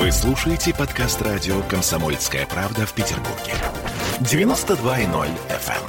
Вы 0.00 0.10
слушаете 0.12 0.72
подкаст 0.72 1.20
радио 1.20 1.60
«Комсомольская 1.64 2.46
правда» 2.46 2.86
в 2.86 2.94
Петербурге. 2.94 3.52
92.0 4.20 5.28
FM. 5.50 5.82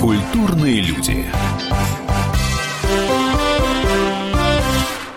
Культурные 0.00 0.80
люди. 0.80 1.24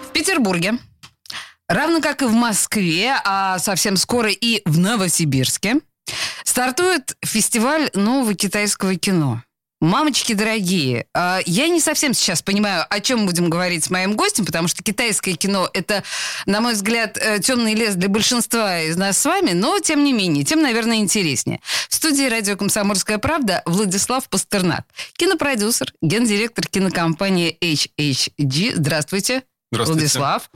В 0.03 0.11
Петербурге, 0.13 0.73
равно 1.67 2.01
как 2.01 2.21
и 2.21 2.25
в 2.25 2.33
Москве, 2.33 3.15
а 3.25 3.57
совсем 3.57 3.97
скоро 3.97 4.29
и 4.29 4.61
в 4.65 4.77
Новосибирске, 4.77 5.77
стартует 6.43 7.17
фестиваль 7.25 7.89
нового 7.95 8.35
китайского 8.35 8.93
кино. 8.95 9.41
Мамочки 9.79 10.33
дорогие, 10.33 11.05
а, 11.13 11.39
я 11.45 11.67
не 11.67 11.79
совсем 11.79 12.15
сейчас 12.15 12.41
понимаю, 12.41 12.83
о 12.89 12.99
чем 12.99 13.27
будем 13.27 13.47
говорить 13.47 13.83
с 13.83 13.91
моим 13.91 14.15
гостем, 14.15 14.43
потому 14.43 14.67
что 14.67 14.81
китайское 14.81 15.35
кино 15.35 15.69
это, 15.71 16.03
на 16.47 16.61
мой 16.61 16.73
взгляд, 16.73 17.15
э, 17.21 17.37
темный 17.39 17.75
лес 17.75 17.93
для 17.93 18.09
большинства 18.09 18.81
из 18.81 18.97
нас 18.97 19.19
с 19.19 19.25
вами, 19.25 19.51
но 19.51 19.77
тем 19.77 20.03
не 20.03 20.13
менее, 20.13 20.43
тем, 20.43 20.63
наверное, 20.63 20.97
интереснее. 20.97 21.61
В 21.89 21.93
студии 21.93 22.27
радио 22.27 22.57
«Комсомольская 22.57 23.19
правда» 23.19 23.61
Владислав 23.67 24.27
Пастернак, 24.29 24.83
кинопродюсер, 25.13 25.93
гендиректор 26.01 26.65
кинокомпании 26.65 27.55
HHG. 27.61 28.77
Здравствуйте, 28.77 29.43
Здравствуйте. 29.71 29.99
Владислав. 29.99 30.49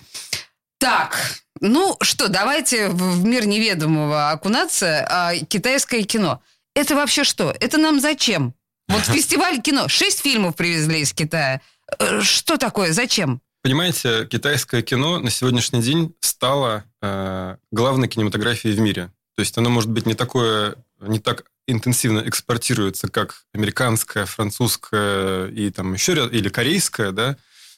Так, 0.79 1.41
ну 1.59 1.95
что, 2.01 2.27
давайте 2.27 2.89
в 2.89 3.23
мир 3.23 3.45
неведомого 3.45 4.31
окунаться. 4.31 5.05
А, 5.07 5.35
китайское 5.35 6.01
кино. 6.01 6.41
Это 6.73 6.95
вообще 6.95 7.23
что? 7.23 7.55
Это 7.59 7.77
нам 7.77 7.99
зачем? 7.99 8.55
Вот 8.87 9.03
фестиваль 9.03 9.61
кино. 9.61 9.87
Шесть 9.87 10.21
фильмов 10.21 10.55
привезли 10.55 11.01
из 11.01 11.13
Китая. 11.13 11.61
Э, 11.99 12.21
Что 12.21 12.57
такое? 12.57 12.93
Зачем? 12.93 13.41
Понимаете, 13.63 14.25
китайское 14.25 14.81
кино 14.81 15.19
на 15.19 15.29
сегодняшний 15.29 15.81
день 15.81 16.15
стало 16.19 16.83
э, 17.01 17.57
главной 17.71 18.07
кинематографией 18.07 18.75
в 18.75 18.79
мире. 18.79 19.11
То 19.35 19.41
есть 19.41 19.57
оно, 19.57 19.69
может 19.69 19.89
быть, 19.89 20.05
не 20.05 20.15
такое, 20.15 20.75
не 20.99 21.19
так 21.19 21.45
интенсивно 21.67 22.19
экспортируется, 22.25 23.07
как 23.07 23.43
американское, 23.53 24.25
французское 24.25 25.47
и 25.49 25.69
там 25.69 25.93
еще 25.93 26.15
ряд, 26.15 26.33
или 26.33 26.49
корейское, 26.49 27.11
да, 27.11 27.37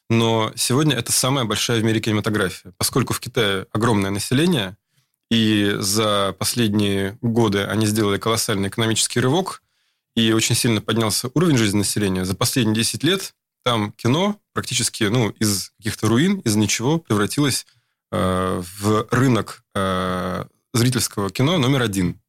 но 0.09 0.51
сегодня 0.55 0.95
это 0.95 1.11
самая 1.11 1.45
большая 1.45 1.79
в 1.79 1.83
мире 1.83 1.99
кинематография, 1.99 2.73
поскольку 2.77 3.13
в 3.13 3.19
Китае 3.19 3.67
огромное 3.71 4.11
население, 4.11 4.77
и 5.29 5.75
за 5.79 6.35
последние 6.37 7.17
годы 7.21 7.63
они 7.63 7.85
сделали 7.85 8.17
колоссальный 8.17 8.69
экономический 8.69 9.19
рывок, 9.19 9.61
и 10.15 10.31
очень 10.31 10.55
сильно 10.55 10.81
поднялся 10.81 11.29
уровень 11.33 11.57
жизни 11.57 11.79
населения. 11.79 12.25
За 12.25 12.35
последние 12.35 12.75
10 12.75 13.03
лет 13.03 13.33
там 13.63 13.91
кино 13.93 14.39
практически 14.53 15.05
ну, 15.05 15.29
из 15.29 15.71
каких-то 15.77 16.07
руин, 16.07 16.39
из 16.39 16.55
ничего 16.55 16.99
превратилось 16.99 17.65
э, 18.11 18.61
в 18.79 19.07
рынок 19.11 19.63
э, 19.73 20.45
зрительского 20.73 21.29
кино 21.29 21.57
номер 21.57 21.81
один 21.81 22.19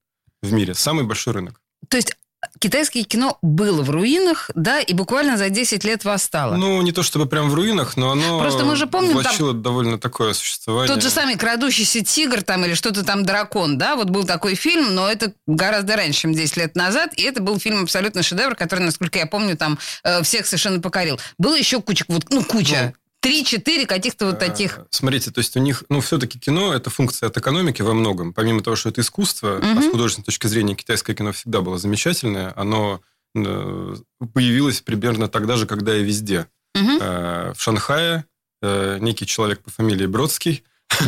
в 0.43 0.53
мире. 0.53 0.75
Самый 0.75 1.05
большой 1.05 1.35
рынок. 1.35 1.61
То 1.89 1.97
есть 1.97 2.17
китайское 2.59 3.05
кино 3.05 3.39
было 3.43 3.83
в 3.83 3.91
руинах, 3.91 4.51
да, 4.55 4.81
и 4.81 4.93
буквально 4.95 5.37
за 5.37 5.51
10 5.51 5.85
лет 5.85 6.05
восстало. 6.05 6.57
Ну, 6.57 6.81
не 6.83 6.93
то 6.93 7.03
чтобы 7.03 7.27
прям 7.27 7.51
в 7.51 7.55
руинах, 7.55 7.97
но 7.97 8.11
оно 8.13 8.41
Просто 8.41 8.65
мы 8.65 8.77
же 8.77 8.87
помним, 8.87 9.13
влачило 9.13 9.53
довольно 9.53 9.99
такое 9.99 10.35
существование. 10.35 10.93
Тот 10.93 11.03
же 11.03 11.11
самый 11.11 11.37
«Крадущийся 11.37 12.03
тигр» 12.05 12.43
там 12.43 12.65
или 12.65 12.75
что-то 12.75 13.05
там 13.05 13.25
«Дракон», 13.25 13.79
да, 13.79 13.97
вот 13.97 14.11
был 14.11 14.25
такой 14.25 14.55
фильм, 14.55 14.95
но 14.95 15.11
это 15.11 15.33
гораздо 15.47 15.97
раньше, 15.97 16.21
чем 16.21 16.33
10 16.33 16.57
лет 16.57 16.77
назад, 16.77 17.13
и 17.15 17.23
это 17.23 17.43
был 17.43 17.59
фильм 17.59 17.83
абсолютно 17.83 18.23
шедевр, 18.23 18.55
который, 18.55 18.81
насколько 18.81 19.19
я 19.19 19.27
помню, 19.27 19.57
там 19.57 19.79
э, 20.03 20.23
всех 20.23 20.47
совершенно 20.47 20.81
покорил. 20.81 21.19
Было 21.39 21.57
еще 21.57 21.81
куча, 21.81 22.05
вот, 22.09 22.25
ну, 22.31 22.45
куча, 22.45 22.95
три-четыре 23.25 23.87
каких-то 23.87 24.27
вот 24.27 24.39
таких. 24.39 24.79
Э, 24.79 24.83
Смотрите, 24.91 25.31
то 25.31 25.39
есть 25.39 25.57
у 25.57 25.61
них, 25.61 25.83
ну, 25.89 26.03
все-таки 26.03 26.39
кино– 26.39 26.75
это 26.75 26.91
функция 26.91 27.29
от 27.29 27.37
экономики 27.39 27.81
во 27.81 27.95
многом. 27.95 28.35
Помимо 28.35 28.63
того, 28.63 28.77
что 28.77 28.91
это 28.91 29.01
искусство, 29.01 29.61
а 29.63 29.81
с 29.81 29.91
художественной 29.91 30.27
точки 30.27 30.47
зрения 30.47 30.75
китайское 30.75 31.17
кино 31.17 31.33
всегда 31.33 31.63
было 31.63 31.79
замечательное, 31.79 32.53
оно 32.55 33.01
э, 33.35 33.97
появилось 34.35 34.83
примерно 34.83 35.29
тогда 35.29 35.57
же, 35.57 35.67
когда 35.67 35.97
и 35.97 36.05
везде. 36.05 36.49
Э, 36.75 37.55
В 37.57 37.63
Шанхае 37.63 38.27
некий 38.63 39.27
человек 39.27 39.61
по 39.61 39.71
фамилии 39.71 40.07
Бродский 40.07 40.65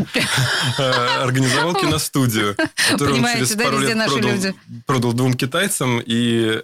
организовал 0.78 1.74
киностудию, 1.74 2.54
которую 2.90 3.22
он 3.22 3.26
через 3.32 3.52
пару 3.56 3.78
лет 3.78 4.54
продал, 4.84 5.14
двум 5.14 5.32
китайцам. 5.32 6.02
И, 6.04 6.60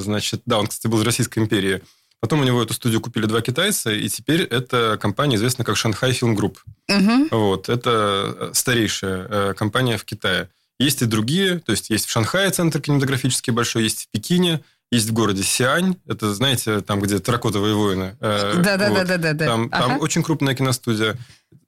значит, 0.00 0.40
да, 0.46 0.58
он, 0.58 0.68
кстати, 0.68 0.90
был 0.90 1.00
из 1.00 1.04
Российской 1.04 1.40
империи. 1.40 1.82
Потом 2.26 2.40
у 2.40 2.42
него 2.42 2.60
эту 2.60 2.74
студию 2.74 3.00
купили 3.00 3.26
два 3.26 3.40
китайца, 3.40 3.92
и 3.92 4.08
теперь 4.08 4.42
эта 4.42 4.98
компания 5.00 5.36
известна 5.36 5.64
как 5.64 5.76
Shanghai 5.76 6.12
Film 6.12 6.34
Group. 6.34 6.58
Мгм. 6.88 7.28
Вот, 7.30 7.68
это 7.68 8.50
старейшая 8.52 9.26
э, 9.30 9.54
компания 9.54 9.96
в 9.96 10.04
Китае. 10.04 10.48
Есть 10.80 11.02
и 11.02 11.04
другие, 11.04 11.60
то 11.60 11.70
есть 11.70 11.88
есть 11.88 12.04
в 12.06 12.10
Шанхае 12.10 12.50
центр 12.50 12.80
кинематографический 12.80 13.52
большой, 13.52 13.84
есть 13.84 14.06
в 14.06 14.08
Пекине, 14.10 14.60
есть 14.90 15.08
в 15.08 15.12
городе 15.12 15.44
Сиань, 15.44 15.98
это, 16.08 16.34
знаете, 16.34 16.80
там, 16.80 17.00
где 17.00 17.20
терракотовые 17.20 17.76
воины. 17.76 18.16
Э, 18.18 18.54
вот. 18.56 18.62
Да-да-да-да-да. 18.64 19.46
Там, 19.46 19.70
там 19.70 19.92
Ага. 19.92 19.98
очень 20.00 20.24
крупная 20.24 20.56
киностудия, 20.56 21.16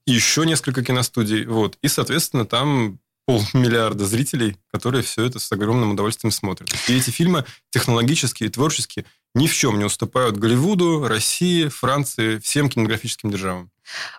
еще 0.07 0.45
несколько 0.45 0.83
киностудий, 0.83 1.45
вот. 1.45 1.79
И, 1.83 1.87
соответственно, 1.87 2.47
там 2.47 2.99
полмиллиарда 3.29 4.07
зрителей, 4.07 4.57
которые 4.73 5.03
все 5.03 5.25
это 5.25 5.39
с 5.39 5.53
огромным 5.53 5.93
удовольствием 5.93 6.33
смотрят. 6.33 6.71
И 6.89 6.97
эти 6.97 7.11
фильмы 7.11 7.45
технологически 7.71 8.45
и 8.45 8.49
творчески 8.49 9.05
ни 9.39 9.47
в 9.47 9.55
чем 9.55 9.79
не 9.79 9.85
уступают 9.85 10.37
Голливуду, 10.37 11.07
России, 11.07 11.69
Франции, 11.69 12.39
всем 12.39 12.69
кинематографическим 12.69 13.31
державам. 13.31 13.71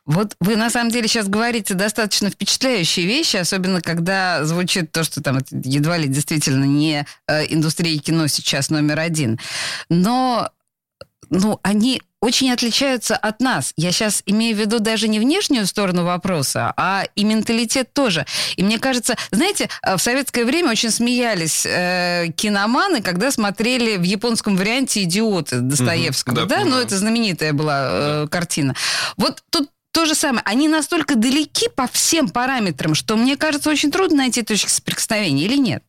Вот 0.05 0.35
вы 0.39 0.55
на 0.55 0.69
самом 0.69 0.89
деле 0.89 1.07
сейчас 1.07 1.27
говорите 1.27 1.75
достаточно 1.75 2.31
впечатляющие 2.31 3.05
вещи, 3.05 3.37
особенно 3.37 3.81
когда 3.81 4.43
звучит 4.43 4.91
то, 4.91 5.03
что 5.03 5.21
там 5.21 5.39
едва 5.51 5.97
ли 5.97 6.07
действительно 6.07 6.63
не 6.63 7.05
э, 7.27 7.53
индустрия 7.53 7.97
кино 7.99 8.27
сейчас 8.27 8.71
номер 8.71 8.99
один. 8.99 9.39
Но 9.89 10.49
ну, 11.29 11.59
они 11.61 12.01
очень 12.21 12.51
отличаются 12.51 13.15
от 13.15 13.39
нас. 13.39 13.73
Я 13.77 13.91
сейчас 13.91 14.23
имею 14.25 14.55
в 14.55 14.59
виду 14.59 14.79
даже 14.79 15.07
не 15.07 15.19
внешнюю 15.19 15.65
сторону 15.65 16.03
вопроса, 16.03 16.73
а 16.75 17.05
и 17.15 17.23
менталитет 17.23 17.93
тоже. 17.93 18.25
И 18.57 18.63
мне 18.63 18.79
кажется, 18.79 19.15
знаете, 19.31 19.69
э, 19.81 19.95
в 19.95 20.01
советское 20.01 20.45
время 20.45 20.71
очень 20.71 20.91
смеялись 20.91 21.65
э, 21.65 22.27
киноманы, 22.35 23.01
когда 23.01 23.31
смотрели 23.31 23.97
в 23.97 24.03
японском 24.03 24.57
варианте 24.57 25.03
«Идиоты» 25.03 25.59
Достоевского. 25.59 26.35
да, 26.35 26.45
да, 26.45 26.65
ну 26.65 26.77
это 26.77 26.97
знаменитая 26.97 27.53
была 27.53 27.87
э, 27.89 28.27
картина. 28.29 28.75
Вот 29.17 29.41
тут 29.49 29.69
то 29.91 30.05
же 30.05 30.13
самое. 30.13 30.43
Они 30.45 30.67
настолько 30.67 31.15
далеки 31.15 31.67
по 31.75 31.87
всем 31.87 32.29
параметрам, 32.29 32.95
что 32.95 33.15
мне 33.15 33.37
кажется, 33.37 33.69
очень 33.69 33.91
трудно 33.91 34.17
найти 34.17 34.43
точки 34.43 34.69
соприкосновения 34.69 35.45
или 35.45 35.57
нет? 35.57 35.83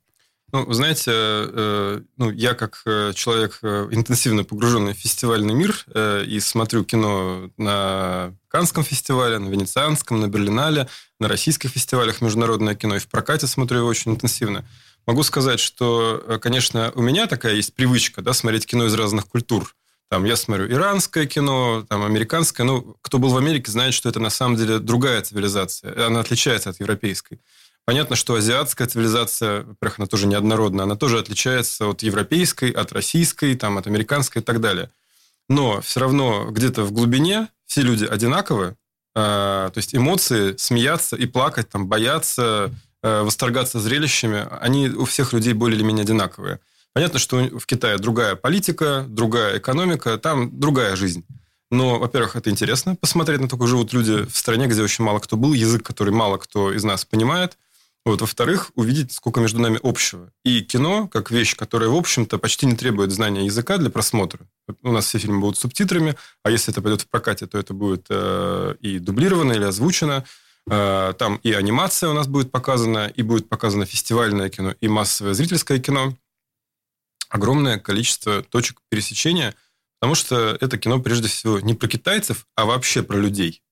Ну, 0.52 0.64
вы 0.64 0.74
знаете, 0.74 1.12
э, 1.14 2.00
ну, 2.16 2.30
я 2.30 2.54
как 2.54 2.82
э, 2.84 3.12
человек 3.14 3.60
э, 3.62 3.88
интенсивно 3.92 4.42
погруженный 4.42 4.94
в 4.94 4.96
фестивальный 4.96 5.54
мир 5.54 5.84
и 6.26 6.40
смотрю 6.40 6.84
кино 6.84 7.50
на 7.56 8.34
Канском 8.48 8.82
фестивале, 8.82 9.38
на 9.38 9.48
Венецианском, 9.48 10.20
на 10.20 10.26
Берлинале, 10.26 10.88
на 11.20 11.28
российских 11.28 11.70
фестивалях 11.70 12.20
международное 12.20 12.74
кино, 12.74 12.96
и 12.96 12.98
в 12.98 13.08
прокате 13.08 13.46
смотрю 13.46 13.78
его 13.78 13.88
очень 13.88 14.12
интенсивно. 14.12 14.64
Могу 15.06 15.22
сказать, 15.22 15.60
что, 15.60 16.38
конечно, 16.42 16.92
у 16.94 17.02
меня 17.02 17.26
такая 17.26 17.54
есть 17.54 17.74
привычка, 17.74 18.20
да, 18.20 18.32
смотреть 18.32 18.66
кино 18.66 18.86
из 18.86 18.94
разных 18.94 19.26
культур. 19.26 19.74
Там 20.08 20.24
я 20.24 20.34
смотрю 20.34 20.66
иранское 20.68 21.26
кино, 21.26 21.86
там 21.88 22.02
американское. 22.02 22.66
Ну, 22.66 22.96
кто 23.00 23.18
был 23.18 23.28
в 23.30 23.36
Америке, 23.36 23.70
знает, 23.70 23.94
что 23.94 24.08
это 24.08 24.18
на 24.18 24.30
самом 24.30 24.56
деле 24.56 24.80
другая 24.80 25.22
цивилизация. 25.22 26.06
Она 26.06 26.18
отличается 26.18 26.70
от 26.70 26.80
европейской. 26.80 27.38
Понятно, 27.84 28.14
что 28.14 28.34
азиатская 28.34 28.86
цивилизация, 28.86 29.62
во-первых, 29.62 29.98
она 29.98 30.06
тоже 30.06 30.26
неоднородна, 30.26 30.84
она 30.84 30.96
тоже 30.96 31.18
отличается 31.18 31.86
от 31.88 32.02
европейской, 32.02 32.70
от 32.70 32.92
российской, 32.92 33.56
там, 33.56 33.78
от 33.78 33.86
американской 33.86 34.42
и 34.42 34.44
так 34.44 34.60
далее. 34.60 34.90
Но 35.48 35.80
все 35.80 36.00
равно 36.00 36.50
где-то 36.50 36.84
в 36.84 36.92
глубине 36.92 37.48
все 37.66 37.82
люди 37.82 38.04
одинаковы, 38.04 38.76
а, 39.14 39.70
то 39.70 39.78
есть 39.78 39.94
эмоции, 39.94 40.56
смеяться 40.56 41.16
и 41.16 41.26
плакать, 41.26 41.68
там, 41.68 41.88
бояться, 41.88 42.72
э, 43.02 43.22
восторгаться 43.22 43.80
зрелищами, 43.80 44.46
они 44.60 44.88
у 44.88 45.04
всех 45.04 45.32
людей 45.32 45.52
более 45.52 45.76
или 45.76 45.84
менее 45.84 46.02
одинаковые. 46.02 46.60
Понятно, 46.92 47.18
что 47.18 47.38
в 47.58 47.66
Китае 47.66 47.98
другая 47.98 48.34
политика, 48.34 49.04
другая 49.08 49.58
экономика, 49.58 50.18
там 50.18 50.58
другая 50.58 50.96
жизнь. 50.96 51.24
Но, 51.70 52.00
во-первых, 52.00 52.34
это 52.34 52.50
интересно 52.50 52.96
посмотреть 52.96 53.40
на 53.40 53.48
то, 53.48 53.56
как 53.56 53.68
живут 53.68 53.92
люди 53.92 54.24
в 54.24 54.36
стране, 54.36 54.66
где 54.66 54.82
очень 54.82 55.04
мало 55.04 55.20
кто 55.20 55.36
был, 55.36 55.52
язык, 55.52 55.84
который 55.84 56.12
мало 56.12 56.36
кто 56.36 56.72
из 56.72 56.82
нас 56.82 57.04
понимает. 57.04 57.56
Вот. 58.04 58.20
Во-вторых, 58.20 58.70
увидеть, 58.74 59.12
сколько 59.12 59.40
между 59.40 59.60
нами 59.60 59.78
общего. 59.82 60.32
И 60.44 60.62
кино, 60.62 61.06
как 61.08 61.30
вещь, 61.30 61.54
которая, 61.54 61.90
в 61.90 61.96
общем-то, 61.96 62.38
почти 62.38 62.66
не 62.66 62.74
требует 62.74 63.12
знания 63.12 63.44
языка 63.44 63.76
для 63.78 63.90
просмотра. 63.90 64.40
У 64.82 64.92
нас 64.92 65.06
все 65.06 65.18
фильмы 65.18 65.40
будут 65.40 65.58
субтитрами, 65.58 66.16
а 66.42 66.50
если 66.50 66.72
это 66.72 66.80
пойдет 66.80 67.02
в 67.02 67.08
прокате, 67.08 67.46
то 67.46 67.58
это 67.58 67.74
будет 67.74 68.06
э, 68.08 68.74
и 68.80 68.98
дублировано, 68.98 69.52
или 69.52 69.64
озвучено. 69.64 70.24
Э, 70.70 71.12
там 71.18 71.36
и 71.42 71.52
анимация 71.52 72.08
у 72.08 72.14
нас 72.14 72.26
будет 72.26 72.50
показана, 72.50 73.06
и 73.08 73.22
будет 73.22 73.48
показано 73.48 73.84
фестивальное 73.84 74.48
кино, 74.48 74.74
и 74.80 74.88
массовое 74.88 75.34
зрительское 75.34 75.78
кино. 75.78 76.16
Огромное 77.28 77.78
количество 77.78 78.42
точек 78.42 78.80
пересечения, 78.88 79.54
Потому 80.00 80.14
что 80.14 80.56
это 80.60 80.78
кино 80.78 80.98
прежде 80.98 81.28
всего 81.28 81.60
не 81.60 81.74
про 81.74 81.86
китайцев, 81.86 82.46
а 82.56 82.64
вообще 82.64 83.02
про 83.02 83.18
людей. 83.18 83.62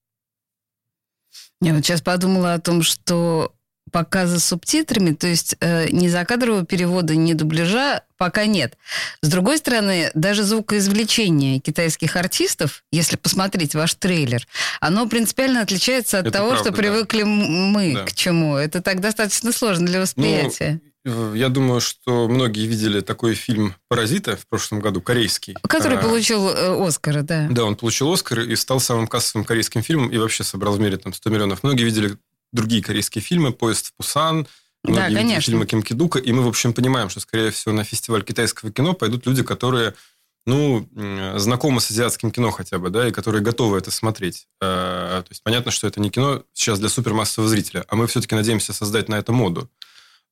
Я 1.62 1.74
вот 1.74 1.84
сейчас 1.84 2.02
подумала 2.02 2.52
о 2.52 2.60
том, 2.60 2.82
что 2.82 3.54
показа 3.90 4.38
с 4.38 4.44
субтитрами, 4.44 5.12
то 5.14 5.26
есть 5.26 5.56
э, 5.60 5.88
ни 5.90 6.08
закадрового 6.08 6.64
перевода, 6.64 7.16
ни 7.16 7.32
дубляжа 7.32 8.02
пока 8.16 8.46
нет. 8.46 8.76
С 9.22 9.28
другой 9.28 9.58
стороны, 9.58 10.10
даже 10.14 10.42
звукоизвлечение 10.42 11.58
китайских 11.60 12.16
артистов, 12.16 12.82
если 12.90 13.16
посмотреть 13.16 13.74
ваш 13.74 13.94
трейлер, 13.94 14.46
оно 14.80 15.08
принципиально 15.08 15.62
отличается 15.62 16.18
от 16.18 16.26
Это 16.26 16.38
того, 16.38 16.50
правда, 16.50 16.64
что 16.70 16.76
привыкли 16.76 17.22
м- 17.22 17.28
мы 17.72 17.94
Да. 17.94 18.04
к 18.04 18.12
чему. 18.12 18.56
Это 18.56 18.80
так 18.82 19.00
достаточно 19.00 19.52
сложно 19.52 19.86
для 19.86 20.00
восприятия. 20.00 20.80
Э, 21.04 21.32
Я 21.36 21.48
думаю, 21.48 21.80
что 21.80 22.28
многие 22.28 22.66
видели 22.66 23.00
такой 23.00 23.34
фильм 23.34 23.74
«Паразиты» 23.88 24.36
в 24.36 24.46
прошлом 24.48 24.80
году, 24.80 25.00
корейский. 25.00 25.54
Который 25.62 25.96
А, 25.96 26.02
получил 26.02 26.48
э, 26.48 26.86
Оскара, 26.86 27.22
да. 27.22 27.46
Да, 27.50 27.64
он 27.64 27.76
получил 27.76 28.12
Оскар 28.12 28.40
и 28.40 28.56
стал 28.56 28.80
самым 28.80 29.06
кассовым 29.06 29.44
корейским 29.44 29.82
фильмом 29.82 30.08
и 30.10 30.18
вообще 30.18 30.44
собрал 30.44 30.74
в 30.74 30.80
мире 30.80 30.96
там 30.98 31.14
100 31.14 31.30
миллионов. 31.30 31.62
Многие 31.62 31.84
видели 31.84 32.16
другие 32.52 32.82
корейские 32.82 33.22
фильмы 33.22 33.52
«Поезд 33.52 33.86
в 33.86 33.92
Пусан», 33.94 34.46
Да, 34.84 34.90
многие 34.90 35.08
видели 35.08 35.20
конечно. 35.22 35.40
фильмы 35.42 35.66
Ким 35.66 35.82
Кидука, 35.82 36.18
и 36.18 36.32
мы, 36.32 36.42
в 36.42 36.48
общем, 36.48 36.72
понимаем, 36.72 37.08
что, 37.08 37.20
скорее 37.20 37.50
всего, 37.50 37.74
на 37.74 37.84
фестиваль 37.84 38.22
китайского 38.22 38.72
кино 38.72 38.94
пойдут 38.94 39.26
люди, 39.26 39.42
которые 39.42 39.94
ну, 40.46 40.88
знакомы 41.36 41.80
с 41.80 41.90
азиатским 41.90 42.30
кино 42.30 42.50
хотя 42.50 42.78
бы, 42.78 42.88
да, 42.88 43.06
и 43.06 43.12
которые 43.12 43.42
готовы 43.42 43.76
это 43.76 43.90
смотреть. 43.90 44.46
Э, 44.62 45.22
То 45.22 45.28
есть 45.28 45.42
понятно, 45.42 45.70
что 45.70 45.86
это 45.86 46.00
не 46.00 46.08
кино 46.10 46.42
сейчас 46.54 46.78
для 46.80 46.88
супермассового 46.88 47.50
зрителя, 47.50 47.84
а 47.88 47.96
мы 47.96 48.06
все-таки 48.06 48.34
надеемся 48.34 48.72
создать 48.72 49.10
на 49.10 49.16
это 49.16 49.32
моду. 49.32 49.68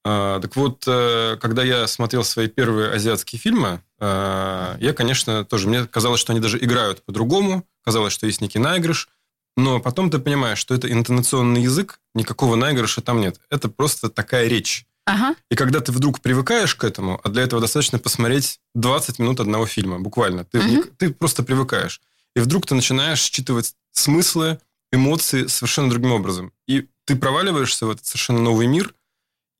А, 0.04 0.40
Так 0.40 0.56
вот, 0.56 0.84
э, 0.86 1.36
когда 1.38 1.62
я 1.64 1.86
смотрел 1.86 2.24
свои 2.24 2.46
первые 2.48 2.92
азиатские 2.92 3.38
фильмы, 3.38 3.82
э, 4.00 4.76
я, 4.80 4.92
конечно, 4.94 5.44
тоже... 5.44 5.68
Мне 5.68 5.84
казалось, 5.84 6.20
что 6.20 6.32
они 6.32 6.40
даже 6.40 6.58
играют 6.64 7.04
по-другому. 7.04 7.66
Казалось, 7.84 8.14
что 8.14 8.26
есть 8.26 8.40
некий 8.40 8.58
наигрыш. 8.58 9.08
Но 9.56 9.80
потом 9.80 10.10
ты 10.10 10.18
понимаешь, 10.18 10.58
что 10.58 10.74
это 10.74 10.90
интонационный 10.90 11.62
язык, 11.62 12.00
никакого 12.14 12.56
наигрыша 12.56 13.00
там 13.00 13.20
нет. 13.20 13.40
Это 13.50 13.68
просто 13.68 14.10
такая 14.10 14.48
речь. 14.48 14.86
Ага. 15.06 15.34
И 15.50 15.54
когда 15.54 15.80
ты 15.80 15.92
вдруг 15.92 16.20
привыкаешь 16.20 16.74
к 16.74 16.84
этому, 16.84 17.20
а 17.22 17.28
для 17.28 17.42
этого 17.44 17.60
достаточно 17.60 17.98
посмотреть 17.98 18.60
20 18.74 19.18
минут 19.18 19.40
одного 19.40 19.64
фильма, 19.66 19.98
буквально. 20.00 20.44
Ты, 20.44 20.58
не- 20.62 20.82
ты 20.82 21.10
просто 21.14 21.42
привыкаешь. 21.42 22.00
И 22.34 22.40
вдруг 22.40 22.66
ты 22.66 22.74
начинаешь 22.74 23.20
считывать 23.20 23.74
смыслы, 23.92 24.58
эмоции 24.92 25.46
совершенно 25.46 25.90
другим 25.90 26.12
образом. 26.12 26.52
И 26.66 26.88
ты 27.06 27.16
проваливаешься 27.16 27.86
в 27.86 27.90
этот 27.90 28.04
совершенно 28.04 28.40
новый 28.40 28.66
мир, 28.66 28.94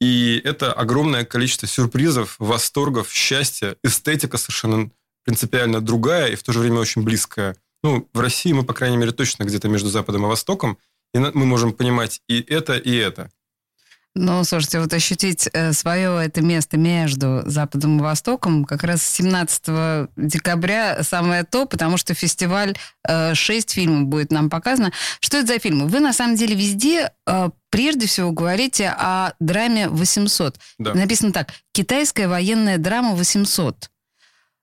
и 0.01 0.41
это 0.45 0.73
огромное 0.73 1.25
количество 1.25 1.67
сюрпризов, 1.67 2.37
восторгов, 2.39 3.11
счастья, 3.11 3.77
эстетика 3.83 4.37
совершенно 4.37 4.91
принципиально 5.25 5.81
другая 5.81 6.29
и 6.33 6.37
в 6.37 6.43
то 6.43 6.53
же 6.53 6.61
время 6.61 6.81
очень 6.81 7.03
близкая. 7.03 7.57
Ну, 7.82 8.08
в 8.12 8.20
России 8.20 8.52
мы, 8.52 8.64
по 8.64 8.75
крайней 8.75 8.96
мере, 8.96 9.12
точно 9.12 9.44
где-то 9.44 9.69
между 9.69 9.88
Западом 9.88 10.25
и 10.25 10.28
Востоком, 10.28 10.78
и 11.14 11.19
мы 11.19 11.46
можем 11.46 11.73
понимать 11.73 12.20
и 12.28 12.40
это, 12.40 12.76
и 12.76 12.94
это. 12.94 13.31
Ну, 14.19 14.43
слушайте, 14.44 14.81
вот 14.81 14.94
ощутить 14.94 15.46
свое 15.73 16.25
это 16.25 16.40
место 16.40 16.78
между 16.78 17.43
Западом 17.44 17.99
и 17.99 18.02
Востоком 18.02 18.64
как 18.64 18.82
раз 18.82 19.02
17 19.02 20.08
декабря 20.17 21.02
самое 21.02 21.44
то, 21.44 21.67
потому 21.67 21.99
что 21.99 22.14
фестиваль 22.14 22.75
э, 23.06 23.34
6 23.34 23.70
фильмов 23.70 24.08
будет 24.08 24.32
нам 24.32 24.49
показано. 24.49 24.90
Что 25.20 25.37
это 25.37 25.49
за 25.49 25.58
фильмы? 25.58 25.87
Вы, 25.87 26.00
на 26.00 26.14
самом 26.14 26.34
деле, 26.34 26.55
везде 26.55 27.12
э, 27.26 27.50
прежде 27.69 28.06
всего 28.06 28.32
говорите 28.32 28.88
о 28.88 29.34
драме 29.38 29.90
800. 29.90 30.58
Да. 30.78 30.94
Написано 30.94 31.34
так. 31.34 31.52
Китайская 31.73 32.26
военная 32.26 32.78
драма 32.78 33.14
800. 33.14 33.90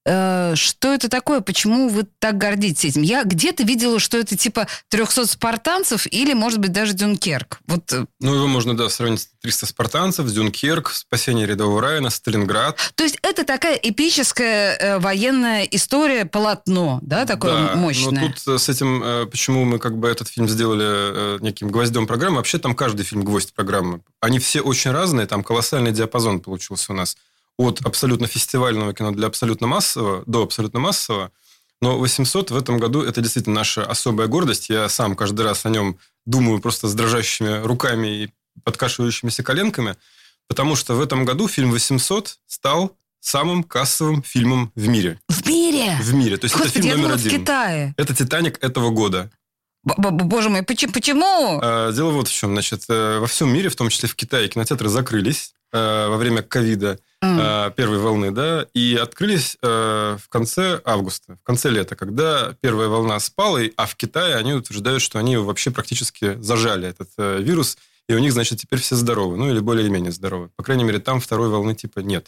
Э, 0.06 0.54
Что 0.56 0.94
это 0.94 1.10
такое? 1.10 1.42
Почему 1.42 1.88
вы 1.88 2.04
так 2.20 2.38
гордитесь 2.38 2.92
этим? 2.92 3.02
Я 3.04 3.24
где-то 3.24 3.64
видела, 3.64 4.00
что 4.00 4.18
это 4.18 4.36
типа 4.36 4.68
300 4.90 5.26
спартанцев 5.28 6.06
или, 6.08 6.34
может 6.34 6.60
быть, 6.60 6.72
даже 6.72 6.94
Дюнкерк. 6.94 7.60
Вот 7.68 7.92
э, 7.94 8.06
Ну, 8.20 8.36
его 8.36 8.48
можно, 8.48 8.76
да, 8.76 8.90
сравнить 8.90 9.22
с 9.22 9.30
300 9.42 9.68
спартанцев, 9.68 10.28
Дюнкерк, 10.28 10.90
спасение 10.90 11.46
рядового 11.48 11.82
Райана, 11.82 12.10
Сталинград. 12.10 12.78
То 12.96 13.04
есть 13.04 13.18
это 13.22 13.46
такая 13.46 13.76
эпическая 13.76 14.76
э, 14.78 15.00
военная 15.00 15.64
история, 15.64 16.26
полотно, 16.26 17.00
да, 17.02 17.26
такое 17.26 17.70
Да, 17.70 17.76
мощное. 17.76 18.22
Но 18.22 18.28
тут 18.28 18.48
э, 18.48 18.58
с 18.58 18.70
этим, 18.70 19.02
э, 19.04 19.26
почему 19.26 19.64
мы 19.64 19.80
как 19.80 19.98
бы 19.98 20.10
этот 20.10 20.28
фильм 20.28 20.50
сделали 20.50 20.86
э, 20.86 21.38
неким 21.42 21.70
гвоздем 21.70 22.08
программы, 22.08 22.38
вообще 22.38 22.60
там 22.60 22.76
каждый 22.76 23.04
фильм 23.04 23.24
гвоздь 23.24 23.54
программы. 23.54 24.02
Они 24.20 24.40
все 24.40 24.60
очень 24.62 24.92
разные, 24.92 25.28
там 25.28 25.44
колоссальный 25.44 25.92
диапазон 25.92 26.42
получился 26.42 26.92
у 26.92 26.96
нас. 26.96 27.16
От 27.58 27.82
абсолютно 27.86 28.28
фестивального 28.28 28.94
кино 28.94 29.12
для 29.12 29.28
абсолютно 29.28 29.68
массового 29.68 30.24
до 30.26 30.44
абсолютно 30.44 30.80
массового. 30.80 31.32
Но 31.82 31.98
800 31.98 32.52
в 32.52 32.58
этом 32.58 32.78
году 32.78 33.02
это 33.04 33.22
действительно 33.22 33.56
наша 33.56 33.86
особая 33.86 34.28
гордость. 34.28 34.70
Я 34.70 34.90
сам 34.90 35.16
каждый 35.16 35.42
раз 35.42 35.66
о 35.66 35.70
нем 35.70 35.98
думаю 36.26 36.60
просто 36.62 36.88
с 36.88 36.94
дрожащими 36.94 37.62
руками 37.64 38.08
и 38.24 38.30
подкашивающимися 38.64 39.44
коленками, 39.44 39.96
потому 40.48 40.76
что 40.76 40.96
в 40.96 41.02
этом 41.02 41.26
году 41.26 41.48
фильм 41.48 41.72
800 41.72 42.38
стал 42.48 42.96
самым 43.20 43.64
кассовым 43.64 44.22
фильмом 44.24 44.72
в 44.76 44.88
мире. 44.88 45.20
В 45.30 45.48
мире! 45.48 45.98
В 46.02 46.14
мире. 46.14 46.38
То 46.38 46.46
есть 46.46 46.56
это 46.56 46.66
Господи, 46.66 46.84
фильм 46.84 46.88
я 46.88 46.96
номер 46.96 47.10
думала, 47.10 47.18
в 47.18 47.26
один. 47.26 47.42
Китае. 47.42 47.94
Это 47.98 48.16
«Титаник» 48.16 48.64
этого 48.64 48.90
года. 48.90 49.32
Боже 49.84 50.50
мой, 50.50 50.64
поч- 50.64 50.92
почему? 50.94 51.60
А, 51.62 51.92
Дело 51.92 52.12
вот 52.12 52.28
в 52.28 52.34
чем. 52.34 52.54
Значит, 52.54 52.84
э, 52.88 53.20
во 53.20 53.28
всем 53.28 53.52
мире, 53.54 53.70
в 53.70 53.76
том 53.76 53.90
числе 53.90 54.08
в 54.08 54.16
Китае, 54.16 54.48
кинотеатры 54.48 54.88
закрылись 54.90 55.54
э, 55.74 56.08
во 56.08 56.18
время 56.18 56.42
ковида 56.42 57.00
Э, 57.24 57.72
первой 57.76 58.00
волны, 58.00 58.32
да, 58.32 58.68
и 58.74 59.00
открылись 59.02 59.58
э, 59.62 60.18
в 60.22 60.28
конце 60.28 60.82
августа, 60.84 61.38
в 61.42 61.44
конце 61.44 61.70
лета, 61.70 61.96
когда 61.96 62.54
первая 62.60 62.90
волна 62.90 63.18
спала, 63.20 63.62
а 63.78 63.86
в 63.86 63.96
Китае 63.96 64.36
они 64.36 64.54
утверждают, 64.54 65.02
что 65.02 65.20
они 65.20 65.38
вообще 65.38 65.72
практически 65.72 66.36
зажали 66.42 66.90
этот 66.90 67.10
э, 67.18 67.42
вирус, 67.42 67.78
и 68.10 68.14
у 68.14 68.20
них, 68.20 68.34
значит, 68.34 68.60
теперь 68.60 68.80
все 68.80 68.98
здоровы, 68.98 69.38
ну 69.38 69.50
или 69.50 69.60
более-менее 69.60 70.12
здоровы. 70.12 70.50
По 70.58 70.64
крайней 70.64 70.84
мере, 70.84 71.00
там 71.00 71.22
второй 71.22 71.48
волны 71.48 71.74
типа 71.74 72.00
нет. 72.00 72.28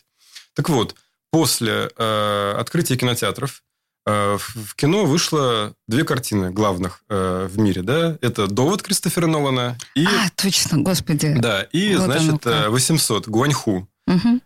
Так 0.54 0.70
вот, 0.70 0.96
после 1.30 1.88
открытия 1.88 2.96
кинотеатров 2.96 3.62
в 4.06 4.76
кино 4.76 5.04
вышло 5.06 5.74
две 5.88 6.06
картины 6.06 6.52
главных 6.52 7.02
э, 7.10 7.50
в 7.52 7.58
мире, 7.58 7.82
да, 7.82 8.18
это 8.22 8.48
«Довод» 8.48 8.84
Кристофера 8.84 9.26
Нолана 9.26 9.78
и... 9.96 10.06
А, 10.06 10.30
точно, 10.36 10.78
господи. 10.78 11.34
Да, 11.38 11.64
и, 11.64 11.96
Вот 11.96 12.06
значит, 12.06 12.44
как. 12.44 12.68
э, 12.68 12.70
800 12.70 13.28
Гуаньху. 13.28 13.90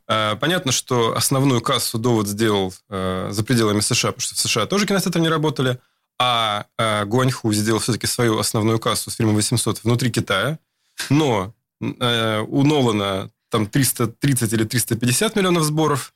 Э, 0.08 0.36
Понятно, 0.38 0.72
что 0.72 1.16
основную 1.16 1.62
кассу 1.62 1.98
довод 1.98 2.28
сделал 2.28 2.74
э, 2.90 3.30
за 3.32 3.44
пределами 3.44 3.82
США, 3.82 4.12
потому 4.12 4.22
что 4.22 4.36
в 4.36 4.40
США 4.40 4.66
тоже 4.66 4.86
кинотеатры 4.86 5.22
не 5.22 5.30
работали, 5.30 5.80
а 6.18 6.66
э, 6.78 7.06
Гуаньху 7.06 7.52
сделал 7.54 7.80
все-таки 7.80 8.08
свою 8.08 8.40
основную 8.40 8.80
кассу 8.80 9.10
с 9.12 9.16
фильмом 9.16 9.36
800 9.36 9.84
внутри 9.84 10.12
Китая. 10.12 10.60
Но 11.10 11.54
у 11.82 12.64
Нолана 12.64 13.32
там 13.50 13.66
330 13.66 14.52
или 14.52 14.66
350 14.66 15.38
миллионов 15.38 15.64
сборов 15.64 16.14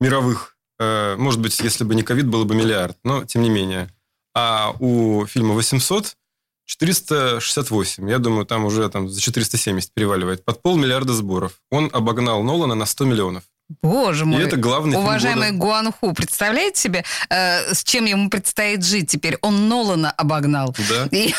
мировых. 0.00 0.56
Может 0.78 1.40
быть, 1.40 1.58
если 1.58 1.82
бы 1.82 1.96
не 1.96 2.04
ковид, 2.04 2.28
было 2.28 2.44
бы 2.44 2.54
миллиард, 2.54 2.96
но 3.02 3.24
тем 3.24 3.42
не 3.42 3.50
менее. 3.50 3.88
А 4.32 4.76
у 4.78 5.26
фильма 5.26 5.54
800 5.54 6.16
468. 6.66 8.08
Я 8.08 8.18
думаю, 8.18 8.46
там 8.46 8.64
уже 8.64 8.88
там 8.88 9.08
за 9.08 9.20
470 9.20 9.92
переваливает. 9.92 10.44
Под 10.44 10.62
полмиллиарда 10.62 11.12
сборов. 11.12 11.52
Он 11.70 11.90
обогнал 11.92 12.42
Нолана 12.42 12.74
на 12.74 12.86
100 12.86 13.04
миллионов. 13.04 13.44
Боже 13.82 14.24
И 14.24 14.26
мой. 14.26 14.42
это 14.42 14.56
главный 14.56 14.92
фильм 14.92 15.04
Уважаемый 15.04 15.52
года. 15.52 15.58
Гуанху, 15.58 16.12
представляете 16.12 16.80
себе, 16.80 17.04
э, 17.30 17.72
с 17.72 17.82
чем 17.84 18.04
ему 18.04 18.28
предстоит 18.28 18.84
жить 18.84 19.10
теперь? 19.10 19.38
Он 19.40 19.68
Нолана 19.68 20.10
обогнал. 20.10 20.74
Да. 20.90 21.08
И 21.10 21.32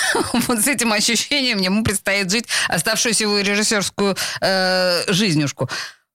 вот 0.48 0.60
с 0.60 0.68
этим 0.68 0.94
ощущением 0.94 1.60
ему 1.60 1.84
предстоит 1.84 2.32
жить 2.32 2.46
оставшуюся 2.70 3.26
его 3.26 3.40
режиссерскую 3.40 4.16
э, 4.42 5.12
жизнюшку. 5.14 5.70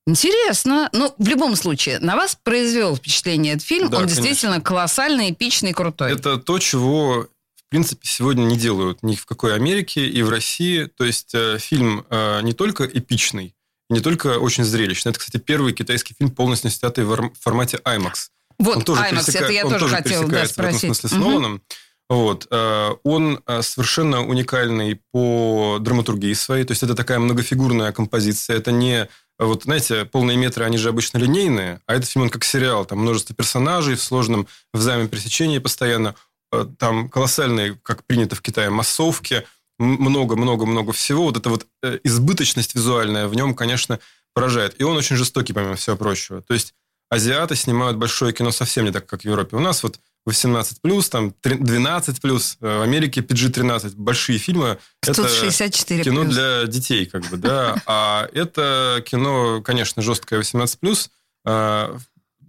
Интересно. 0.08 0.88
Ну, 0.92 1.14
в 1.18 1.28
любом 1.28 1.54
случае, 1.54 1.98
на 2.00 2.16
вас 2.16 2.36
произвел 2.42 2.96
впечатление 2.96 3.54
этот 3.54 3.66
фильм. 3.66 3.90
Да, 3.90 3.98
Он 3.98 4.04
конечно. 4.04 4.22
действительно 4.22 4.60
колоссальный, 4.60 5.30
эпичный, 5.30 5.74
крутой. 5.74 6.12
Это 6.12 6.38
то, 6.38 6.58
чего, 6.58 7.28
в 7.68 7.70
принципе, 7.70 8.08
сегодня 8.08 8.44
не 8.44 8.56
делают 8.56 9.02
ни 9.02 9.14
в 9.14 9.26
какой 9.26 9.54
Америке 9.54 10.06
и 10.08 10.22
в 10.22 10.30
России. 10.30 10.84
То 10.86 11.04
есть 11.04 11.34
э, 11.34 11.58
фильм 11.58 12.06
э, 12.08 12.40
не 12.42 12.54
только 12.54 12.84
эпичный, 12.86 13.54
не 13.90 14.00
только 14.00 14.38
очень 14.38 14.64
зрелищный. 14.64 15.10
Это, 15.10 15.18
кстати, 15.18 15.36
первый 15.36 15.74
китайский 15.74 16.14
фильм, 16.18 16.30
полностью 16.30 16.70
снятый 16.70 17.04
в 17.04 17.30
формате 17.38 17.78
IMAX. 17.84 18.28
вот, 18.58 18.76
он 18.78 18.82
тоже, 18.84 19.02
IMAX, 19.02 19.12
пересека- 19.18 19.38
это 19.44 19.52
я 19.52 19.66
он 19.66 19.72
тоже 19.72 19.84
тоже 19.84 19.96
хотела 19.96 20.22
да, 20.24 20.40
пересекается 20.40 20.54
в 20.54 20.58
этом 20.64 20.78
спросить. 20.78 20.80
смысле 21.00 21.08
с 21.08 21.12
Мгм. 21.12 21.20
Ноланом. 21.30 21.62
Вот. 22.08 22.46
э, 22.50 22.90
Он 23.04 23.42
совершенно 23.60 24.26
уникальный 24.26 24.98
по 25.12 25.76
драматургии 25.78 26.32
своей. 26.32 26.64
То 26.64 26.72
есть 26.72 26.82
это 26.82 26.94
такая 26.94 27.18
многофигурная 27.18 27.92
композиция. 27.92 28.56
Это 28.56 28.72
не... 28.72 29.08
Вот, 29.38 29.64
знаете, 29.64 30.04
полные 30.06 30.36
метры, 30.38 30.64
они 30.64 30.78
же 30.78 30.88
обычно 30.88 31.18
линейные, 31.18 31.80
а 31.86 31.94
этот 31.94 32.08
фильм, 32.08 32.24
он 32.24 32.30
как 32.30 32.44
сериал. 32.44 32.84
Там 32.86 32.98
множество 33.00 33.36
персонажей 33.36 33.94
в 33.94 34.02
сложном 34.02 34.48
взаимопересечении 34.72 35.58
постоянно. 35.58 36.14
Э, 36.52 36.66
Там 36.78 37.08
колоссальные, 37.08 37.78
как 37.82 38.04
принято 38.04 38.36
в 38.36 38.42
Китае, 38.42 38.70
массовки. 38.70 39.44
Много-много-много 39.78 40.92
всего. 40.92 41.24
Вот 41.24 41.36
эта 41.36 41.50
вот 41.50 41.66
э, 41.82 41.98
избыточность 42.02 42.74
визуальная 42.74 43.28
в 43.28 43.34
нем, 43.34 43.54
конечно, 43.54 44.00
поражает. 44.34 44.80
И 44.80 44.84
он 44.84 44.96
очень 44.96 45.16
жестокий, 45.16 45.52
помимо 45.52 45.76
всего 45.76 45.96
прочего. 45.96 46.42
То 46.42 46.54
есть 46.54 46.74
азиаты 47.10 47.54
снимают 47.54 47.96
большое 47.96 48.32
кино 48.32 48.50
совсем 48.50 48.84
не 48.84 48.90
так, 48.90 49.06
как 49.06 49.22
в 49.22 49.24
Европе. 49.24 49.56
У 49.56 49.60
нас 49.60 49.82
вот 49.82 50.00
18+, 50.28 51.10
там 51.10 51.32
12+, 51.42 52.56
в 52.60 52.82
Америке 52.82 53.20
PG-13. 53.20 53.94
Большие 53.96 54.38
фильмы. 54.38 54.78
Тут 55.00 55.18
это 55.18 55.28
64 55.28 56.04
кино 56.04 56.24
для 56.24 56.66
детей, 56.66 57.06
как 57.06 57.24
бы, 57.30 57.36
да. 57.36 57.80
А 57.86 58.28
это 58.32 59.02
кино, 59.06 59.62
конечно, 59.62 60.02
жесткое 60.02 60.40
18+. 60.40 61.10
А, 61.46 61.96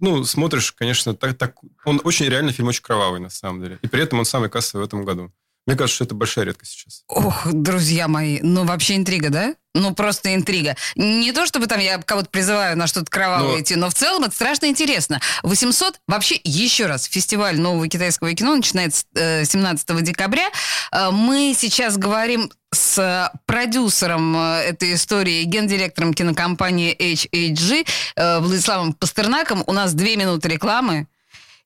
ну, 0.00 0.24
смотришь, 0.24 0.72
конечно, 0.72 1.14
так, 1.14 1.36
так... 1.36 1.54
Он 1.84 2.00
очень 2.04 2.26
реально 2.26 2.52
фильм 2.52 2.68
очень 2.68 2.82
кровавый, 2.82 3.20
на 3.20 3.30
самом 3.30 3.62
деле. 3.62 3.78
И 3.82 3.88
при 3.88 4.02
этом 4.02 4.18
он 4.18 4.24
самый 4.24 4.50
кассовый 4.50 4.84
в 4.84 4.88
этом 4.88 5.04
году. 5.04 5.32
Мне 5.66 5.76
кажется, 5.76 5.96
что 5.96 6.04
это 6.04 6.14
большая 6.14 6.46
редкость 6.46 6.72
сейчас. 6.72 7.04
Ох, 7.08 7.46
друзья 7.52 8.08
мои, 8.08 8.40
ну 8.42 8.64
вообще 8.64 8.96
интрига, 8.96 9.30
да? 9.30 9.54
Ну, 9.72 9.94
просто 9.94 10.34
интрига. 10.34 10.74
Не 10.96 11.30
то, 11.32 11.46
чтобы 11.46 11.68
там 11.68 11.78
я 11.78 11.98
кого-то 11.98 12.28
призываю 12.28 12.76
на 12.76 12.88
что-то 12.88 13.08
кровавое 13.08 13.52
но... 13.52 13.60
идти, 13.60 13.76
но 13.76 13.88
в 13.88 13.94
целом 13.94 14.24
это 14.24 14.34
страшно 14.34 14.66
интересно. 14.66 15.20
800, 15.44 16.00
вообще, 16.08 16.40
еще 16.42 16.86
раз, 16.86 17.04
фестиваль 17.04 17.60
нового 17.60 17.86
китайского 17.86 18.34
кино 18.34 18.56
начинается 18.56 19.04
э, 19.14 19.44
17 19.44 20.02
декабря. 20.02 20.48
Э, 20.90 21.10
мы 21.12 21.54
сейчас 21.56 21.96
говорим 21.98 22.50
с 22.72 23.32
продюсером 23.46 24.36
э, 24.36 24.62
этой 24.68 24.94
истории, 24.94 25.42
гендиректором 25.44 26.14
кинокомпании 26.14 26.96
HHG 26.96 27.86
э, 28.16 28.38
Владиславом 28.40 28.92
Пастернаком. 28.92 29.64
У 29.66 29.72
нас 29.72 29.92
две 29.92 30.16
минуты 30.16 30.48
рекламы. 30.48 31.06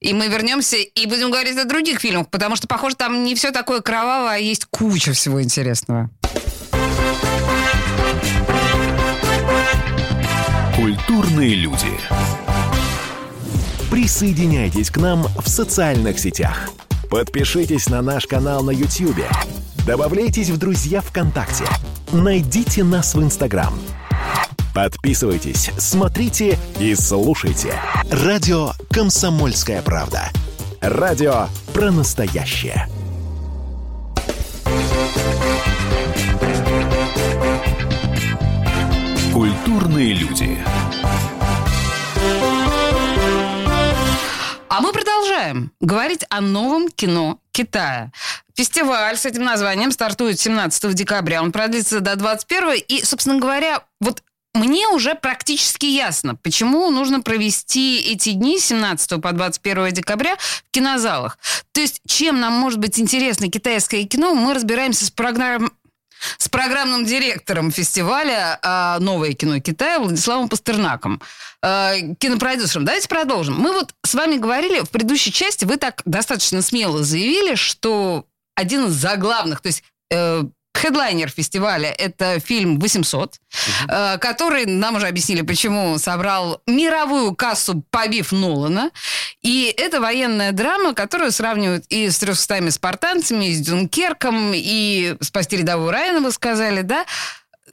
И 0.00 0.12
мы 0.12 0.28
вернемся 0.28 0.76
и 0.76 1.06
будем 1.06 1.30
говорить 1.30 1.56
о 1.56 1.64
других 1.64 2.00
фильмах, 2.00 2.28
потому 2.28 2.56
что, 2.56 2.66
похоже, 2.66 2.94
там 2.94 3.24
не 3.24 3.34
все 3.34 3.52
такое 3.52 3.80
кровавое, 3.80 4.34
а 4.34 4.38
есть 4.38 4.66
куча 4.66 5.12
всего 5.12 5.42
интересного. 5.42 6.10
Культурные 10.76 11.54
люди. 11.54 11.88
Присоединяйтесь 13.90 14.90
к 14.90 14.98
нам 14.98 15.26
в 15.38 15.48
социальных 15.48 16.18
сетях. 16.18 16.68
Подпишитесь 17.08 17.88
на 17.88 18.02
наш 18.02 18.26
канал 18.26 18.62
на 18.62 18.72
YouTube. 18.72 19.24
Добавляйтесь 19.86 20.50
в 20.50 20.58
друзья 20.58 21.00
ВКонтакте. 21.00 21.64
Найдите 22.12 22.84
нас 22.84 23.14
в 23.14 23.22
Инстаграм– 23.22 23.74
Подписывайтесь, 24.74 25.70
смотрите 25.78 26.58
и 26.80 26.96
слушайте. 26.96 27.80
Радио 28.10 28.72
«Комсомольская 28.90 29.80
правда». 29.82 30.30
Радио 30.80 31.46
про 31.72 31.92
настоящее. 31.92 32.88
Культурные 39.32 40.12
люди. 40.12 40.58
А 44.68 44.80
мы 44.80 44.92
продолжаем 44.92 45.70
говорить 45.78 46.24
о 46.30 46.40
новом 46.40 46.88
кино 46.88 47.38
Китая. 47.52 48.10
Фестиваль 48.56 49.16
с 49.16 49.26
этим 49.26 49.42
названием 49.42 49.90
стартует 49.90 50.38
17 50.38 50.94
декабря. 50.94 51.42
Он 51.42 51.50
продлится 51.50 52.00
до 52.00 52.14
21 52.14 52.84
и, 52.86 53.04
собственно 53.04 53.40
говоря, 53.40 53.82
вот 54.00 54.22
мне 54.54 54.86
уже 54.86 55.16
практически 55.16 55.86
ясно, 55.86 56.36
почему 56.36 56.88
нужно 56.90 57.20
провести 57.20 57.98
эти 58.00 58.30
дни 58.30 58.60
с 58.60 58.66
17 58.66 59.20
по 59.20 59.32
21 59.32 59.90
декабря 59.90 60.36
в 60.36 60.64
кинозалах. 60.70 61.38
То 61.72 61.80
есть, 61.80 62.00
чем 62.06 62.38
нам 62.38 62.52
может 62.52 62.78
быть 62.78 63.00
интересно 63.00 63.50
китайское 63.50 64.04
кино, 64.04 64.34
мы 64.34 64.54
разбираемся 64.54 65.04
с 65.04 65.10
программой 65.10 65.70
с 66.38 66.48
программным 66.48 67.04
директором 67.04 67.70
фестиваля 67.70 68.58
а, 68.62 68.98
«Новое 68.98 69.34
кино 69.34 69.60
Китая» 69.60 69.98
Владиславом 69.98 70.48
Пастернаком, 70.48 71.20
э, 71.62 72.14
кинопродюсером. 72.18 72.86
Давайте 72.86 73.08
продолжим. 73.08 73.60
Мы 73.60 73.72
вот 73.72 73.94
с 74.04 74.14
вами 74.14 74.36
говорили 74.36 74.80
в 74.80 74.88
предыдущей 74.88 75.32
части, 75.32 75.66
вы 75.66 75.76
так 75.76 76.00
достаточно 76.06 76.62
смело 76.62 77.02
заявили, 77.02 77.56
что 77.56 78.24
один 78.54 78.86
из 78.86 78.92
заглавных, 78.92 79.60
то 79.60 79.68
есть 79.68 79.82
э, 80.10 80.44
Хедлайнер 80.76 81.30
фестиваля– 81.30 81.90
это 81.98 82.40
фильм 82.40 82.78
«800», 82.78 83.16
угу. 83.16 83.32
э, 83.88 84.18
который, 84.18 84.66
нам 84.66 84.96
уже 84.96 85.06
объяснили, 85.06 85.42
почему 85.42 85.98
собрал 85.98 86.60
мировую 86.66 87.34
кассу, 87.34 87.84
побив 87.90 88.32
Нолана. 88.32 88.90
И 89.40 89.72
это 89.76 90.00
военная 90.00 90.52
драма, 90.52 90.92
которую 90.92 91.30
сравнивают 91.30 91.84
и 91.88 92.10
с 92.10 92.20
«300 92.20 92.70
спартанцами», 92.70 93.46
и 93.46 93.54
с 93.54 93.60
«Дюнкерком», 93.60 94.52
и 94.54 95.16
«Спасти 95.20 95.56
рядового 95.56 95.92
Райана», 95.92 96.20
вы 96.20 96.32
сказали, 96.32 96.82
да? 96.82 97.06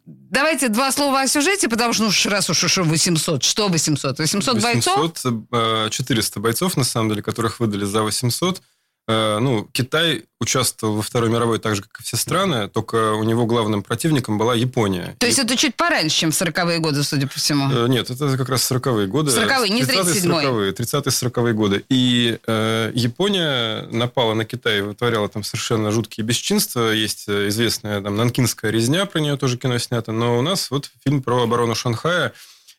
Давайте 0.05 0.69
два 0.69 0.91
слова 0.91 1.21
о 1.21 1.27
сюжете, 1.27 1.69
потому 1.69 1.93
что, 1.93 2.03
ну, 2.03 2.11
раз 2.25 2.49
уж, 2.49 2.63
уж 2.63 2.77
800, 2.77 3.43
что 3.43 3.67
800? 3.67 4.19
800 4.19 4.61
бойцов? 4.61 4.97
800, 4.97 5.91
400 5.91 6.39
бойцов, 6.39 6.77
на 6.77 6.83
самом 6.83 7.09
деле, 7.09 7.21
которых 7.21 7.59
выдали 7.59 7.85
за 7.85 8.03
800. 8.03 8.61
Э, 9.07 9.39
ну, 9.39 9.67
Китай 9.71 10.25
участвовал 10.39 10.95
во 10.95 11.01
Второй 11.01 11.29
мировой 11.29 11.59
так 11.59 11.75
же, 11.75 11.81
как 11.81 11.99
и 11.99 12.03
все 12.03 12.17
страны, 12.17 12.67
только 12.67 13.13
у 13.13 13.23
него 13.23 13.45
главным 13.45 13.83
противником 13.83 14.37
была 14.37 14.55
Япония. 14.55 15.15
То 15.19 15.27
есть 15.27 15.39
и... 15.39 15.41
это 15.41 15.55
чуть 15.57 15.75
пораньше, 15.75 16.17
чем 16.17 16.31
в 16.31 16.39
40-е 16.39 16.79
годы, 16.79 17.03
судя 17.03 17.27
по 17.27 17.35
всему? 17.35 17.71
Э, 17.71 17.87
нет, 17.87 18.09
это 18.09 18.37
как 18.37 18.49
раз 18.49 18.71
40-е 18.71 19.07
годы. 19.07 19.31
40-е, 19.31 19.69
не 19.69 19.81
37-е. 19.81 20.71
30-40-е 20.71 21.53
годы. 21.53 21.83
И 21.89 22.37
э, 22.45 22.91
Япония 22.93 23.87
напала 23.91 24.33
на 24.33 24.45
Китай 24.45 24.79
и 24.79 24.81
вытворяла 24.81 25.29
там 25.29 25.43
совершенно 25.43 25.91
жуткие 25.91 26.25
бесчинства. 26.25 26.91
Есть 26.91 27.25
э, 27.27 27.47
известная 27.49 28.01
там 28.01 28.15
Нанкинская 28.15 28.71
резня, 28.71 29.05
про 29.05 29.19
нее 29.19 29.35
тоже 29.37 29.57
кино 29.57 29.77
снято. 29.79 30.11
Но 30.11 30.37
у 30.37 30.41
нас 30.41 30.69
вот 30.69 30.91
фильм 31.03 31.23
про 31.23 31.43
оборону 31.43 31.75
Шанхая. 31.75 32.33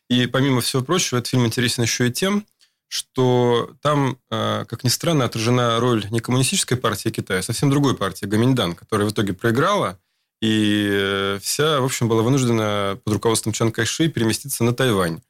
И 0.09 0.27
помимо 0.27 0.61
всего 0.61 0.83
прочего, 0.83 1.19
этот 1.19 1.29
фильм 1.29 1.45
интересен 1.45 1.83
еще 1.83 2.07
и 2.07 2.11
тем, 2.11 2.45
что 2.93 3.75
там, 3.81 4.19
э, 4.29 4.65
как 4.67 4.83
ни 4.83 4.89
странно, 4.89 5.25
отражена 5.25 5.79
роль 5.79 6.05
не 6.11 6.19
коммунистической 6.19 6.77
партии 6.77 7.09
Китая, 7.09 7.39
а 7.39 7.41
совсем 7.41 7.71
другой 7.71 7.97
партии, 7.97 8.27
Гаминьдан, 8.27 8.75
которая 8.75 9.07
в 9.07 9.11
итоге 9.11 9.33
проиграла, 9.33 9.99
и 10.43 10.89
э, 10.91 11.39
вся, 11.41 11.81
в 11.81 11.85
общем, 11.85 12.07
была 12.07 12.21
вынуждена 12.21 12.99
под 13.03 13.15
руководством 13.15 13.51
Чан 13.51 13.71
Кайши 13.71 14.09
переместиться 14.09 14.63
на 14.63 14.75
Тайвань. 14.75 15.23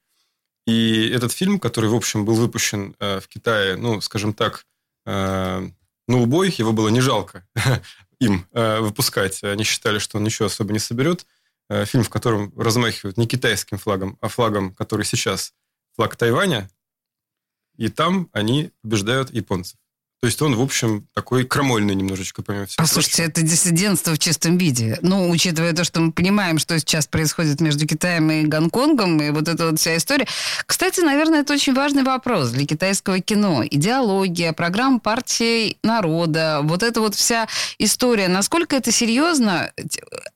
И 0.68 1.08
этот 1.08 1.32
фильм, 1.32 1.58
который, 1.58 1.90
в 1.90 1.96
общем, 1.96 2.26
был 2.26 2.34
выпущен 2.34 2.98
э, 3.00 3.22
в 3.22 3.30
Китае, 3.30 3.78
ну, 3.78 4.02
скажем 4.02 4.34
так, 4.34 4.66
на 5.06 5.72
убой, 6.08 6.54
его 6.58 6.72
было 6.72 6.88
не 6.88 7.02
жалко 7.02 7.46
им 8.22 8.48
выпускать. 8.54 9.44
Они 9.44 9.66
считали, 9.66 10.00
что 10.00 10.18
он 10.18 10.24
ничего 10.24 10.46
особо 10.46 10.72
не 10.72 10.80
соберет. 10.80 11.26
Фильм, 11.70 12.06
в 12.06 12.10
котором 12.10 12.54
размахивают 12.58 13.18
не 13.18 13.28
китайским 13.28 13.78
флагом, 13.78 14.18
а 14.22 14.30
флагом, 14.30 14.74
который 14.74 15.04
сейчас 15.04 15.52
флаг 15.98 16.16
Тайваня, 16.16 16.70
и 17.78 17.90
там 17.90 18.30
они 18.34 18.72
побеждают 18.82 19.34
японцев. 19.34 19.78
То 20.24 20.28
есть 20.28 20.42
он, 20.42 20.56
в 20.56 20.62
общем, 20.62 21.06
такой 21.14 21.44
крамольный 21.44 21.96
немножечко, 21.96 22.44
помимо 22.44 22.66
всего. 22.66 22.82
Послушайте, 22.82 23.24
это 23.24 23.42
диссидентство 23.42 24.14
в 24.14 24.20
чистом 24.20 24.58
виде. 24.58 24.98
Ну, 25.02 25.30
учитывая 25.30 25.74
то, 25.74 25.84
что 25.84 26.00
мы 26.00 26.14
понимаем, 26.14 26.60
что 26.60 26.80
сейчас 26.80 27.08
происходит 27.08 27.60
между 27.60 27.86
Китаем 27.86 28.32
и 28.32 28.44
Гонконгом, 28.44 29.22
и 29.22 29.32
вот 29.32 29.50
эта 29.50 29.70
вот 29.70 29.82
вся 29.82 29.98
история. 29.98 30.26
Кстати, 30.66 31.02
наверное, 31.02 31.42
это 31.42 31.52
очень 31.52 31.74
важный 31.74 32.04
вопрос 32.04 32.52
для 32.52 32.66
китайского 32.66 33.20
кино. 33.20 33.66
Идеология, 33.70 34.54
программа 34.54 35.02
партии 35.02 35.76
народа, 35.84 36.62
вот 36.64 36.84
эта 36.84 37.02
вот 37.02 37.16
вся 37.16 37.50
история. 37.78 38.30
Насколько 38.30 38.78
это 38.78 38.94
серьезно? 38.94 39.74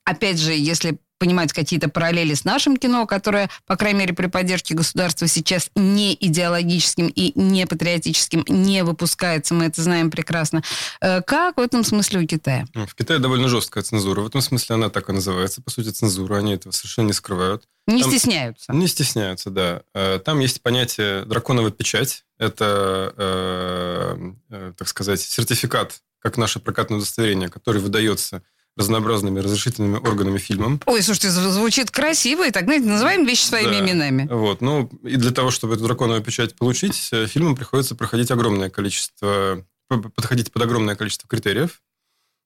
Опять 0.04 0.38
же, 0.38 0.52
если 0.52 0.98
понимать 1.18 1.54
какие-то 1.54 1.90
параллели 1.90 2.34
с 2.34 2.46
нашим 2.46 2.78
кино, 2.78 3.06
которое, 3.06 3.50
по 3.66 3.76
крайней 3.76 4.00
мере, 4.00 4.14
при 4.14 4.28
поддержке 4.28 4.76
государства 4.76 5.28
сейчас 5.28 5.70
не 5.76 6.16
идеологическим 6.20 7.08
и 7.08 7.32
не 7.40 7.66
патриотическим 7.66 8.46
не 8.48 8.84
выпускается, 8.84 9.54
мы 9.54 9.66
это 9.66 9.82
знаем 9.82 10.12
прекрасно. 10.12 10.64
Э, 11.02 11.22
как 11.22 11.58
в 11.58 11.60
этом 11.60 11.84
смысле 11.84 12.22
у 12.22 12.28
Китая? 12.28 12.66
Ну, 12.74 12.86
в 12.86 12.96
Китае 12.96 13.20
довольно 13.20 13.48
жесткая 13.48 13.84
цензура. 13.84 14.22
В 14.22 14.28
этом 14.28 14.42
смысле 14.42 14.76
она 14.76 14.90
так 14.90 15.10
и 15.10 15.14
называется, 15.14 15.62
по 15.62 15.70
сути, 15.72 15.90
цензура. 15.90 16.38
Они 16.38 16.54
этого 16.54 16.72
совершенно 16.72 17.08
не 17.08 17.14
скрывают. 17.14 17.64
Не 17.88 18.02
Там... 18.02 18.12
стесняются. 18.12 18.74
Не 18.74 18.88
стесняются, 18.88 19.50
да. 19.50 19.82
Э, 19.94 20.20
там 20.20 20.40
есть 20.40 20.62
понятие 20.62 21.24
драконовая 21.26 21.72
печать. 21.72 22.26
Это, 22.38 23.14
э, 23.18 24.32
э, 24.50 24.74
так 24.78 24.88
сказать, 24.88 25.22
сертификат, 25.22 26.02
как 26.20 26.38
наше 26.38 26.60
прокатное 26.60 26.98
удостоверение, 26.98 27.50
который 27.50 27.82
выдается 27.82 28.44
разнообразными 28.78 29.40
разрешительными 29.40 29.98
органами 29.98 30.38
фильмом. 30.38 30.80
Ой, 30.86 31.02
слушайте, 31.02 31.32
звучит 31.32 31.92
красиво, 31.92 32.48
и 32.48 32.52
так, 32.52 32.66
знаете, 32.66 32.86
называем 32.86 33.26
вещи 33.26 33.44
своими 33.44 33.72
да. 33.72 33.80
именами. 33.80 34.28
Вот, 34.32 34.62
ну, 34.62 34.90
и 35.04 35.16
для 35.16 35.32
того, 35.32 35.52
чтобы 35.52 35.74
эту 35.74 35.84
драконовую 35.84 36.24
печать 36.24 36.56
получить, 36.56 37.10
э, 37.12 37.26
фильмам 37.26 37.56
приходится 37.56 37.96
проходить 37.96 38.32
огромное 38.32 38.70
количество, 38.70 39.66
подходить 39.90 40.52
под 40.52 40.62
огромное 40.62 40.96
количество 40.96 41.28
критериев. 41.28 41.82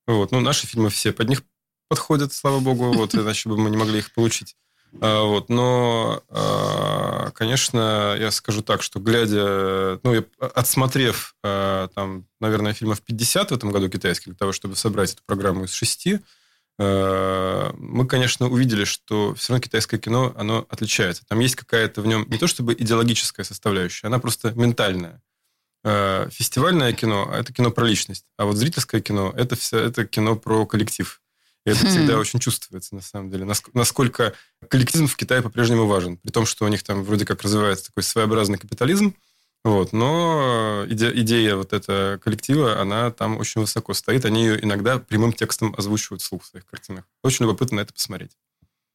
Вот, 0.07 0.31
ну, 0.31 0.39
наши 0.39 0.65
фильмы 0.65 0.89
все 0.89 1.11
под 1.11 1.29
них 1.29 1.43
подходят, 1.89 2.33
слава 2.33 2.59
богу, 2.59 2.93
вот, 2.93 3.13
иначе 3.13 3.49
бы 3.49 3.57
мы 3.57 3.69
не 3.69 3.77
могли 3.77 3.99
их 3.99 4.13
получить. 4.13 4.55
А, 4.99 5.23
вот, 5.23 5.49
но, 5.49 6.21
а, 6.29 7.31
конечно, 7.31 8.15
я 8.19 8.29
скажу 8.31 8.61
так, 8.61 8.81
что 8.81 8.99
глядя, 8.99 9.99
ну, 10.03 10.25
отсмотрев, 10.39 11.35
а, 11.43 11.87
там, 11.95 12.25
наверное, 12.39 12.73
фильмов 12.73 13.01
50 13.01 13.51
в 13.51 13.55
этом 13.55 13.71
году 13.71 13.89
китайских, 13.89 14.25
для 14.25 14.35
того, 14.35 14.51
чтобы 14.51 14.75
собрать 14.75 15.13
эту 15.13 15.23
программу 15.25 15.65
из 15.65 15.71
шести, 15.73 16.19
мы, 16.79 18.07
конечно, 18.07 18.47
увидели, 18.47 18.85
что 18.85 19.35
все 19.35 19.53
равно 19.53 19.61
китайское 19.61 19.99
кино, 19.99 20.33
оно 20.35 20.65
отличается. 20.67 21.23
Там 21.27 21.37
есть 21.39 21.55
какая-то 21.55 22.01
в 22.01 22.07
нем 22.07 22.25
не 22.27 22.39
то 22.39 22.47
чтобы 22.47 22.73
идеологическая 22.73 23.43
составляющая, 23.43 24.07
она 24.07 24.17
просто 24.17 24.51
ментальная. 24.55 25.21
Фестивальное 25.83 26.93
кино– 26.93 27.29
это 27.35 27.53
кино 27.53 27.69
про 27.69 27.85
личность, 27.85 28.25
а 28.37 28.45
вот 28.45 28.55
зрительское 28.55 28.99
кино– 28.99 29.31
это, 29.37 29.55
все, 29.55 29.77
это 29.77 30.07
кино 30.07 30.35
про 30.35 30.65
коллектив. 30.65 31.20
И 31.65 31.69
это 31.69 31.85
всегда 31.85 32.17
очень 32.17 32.39
чувствуется, 32.39 32.95
на 32.95 33.01
самом 33.01 33.29
деле. 33.29 33.45
Насколько 33.73 34.33
коллективизм 34.67 35.07
в 35.07 35.15
Китае 35.15 35.41
по-прежнему 35.41 35.85
важен. 35.85 36.17
При 36.17 36.31
том, 36.31 36.45
что 36.45 36.65
у 36.65 36.67
них 36.67 36.81
там 36.83 37.03
вроде 37.03 37.25
как 37.25 37.43
развивается 37.43 37.87
такой 37.87 38.03
своеобразный 38.03 38.57
капитализм, 38.57 39.15
вот, 39.63 39.93
но 39.93 40.85
идея, 40.87 41.11
идея 41.11 41.55
вот 41.55 41.71
этого 41.71 42.17
коллектива, 42.17 42.81
она 42.81 43.11
там 43.11 43.37
очень 43.37 43.61
высоко 43.61 43.93
стоит. 43.93 44.25
Они 44.25 44.41
ее 44.43 44.63
иногда 44.63 44.97
прямым 44.97 45.33
текстом 45.33 45.75
озвучивают 45.77 46.23
вслух 46.23 46.41
в 46.41 46.47
своих 46.47 46.65
картинах. 46.65 47.05
Очень 47.23 47.45
любопытно 47.45 47.77
на 47.77 47.81
это 47.81 47.93
посмотреть. 47.93 48.31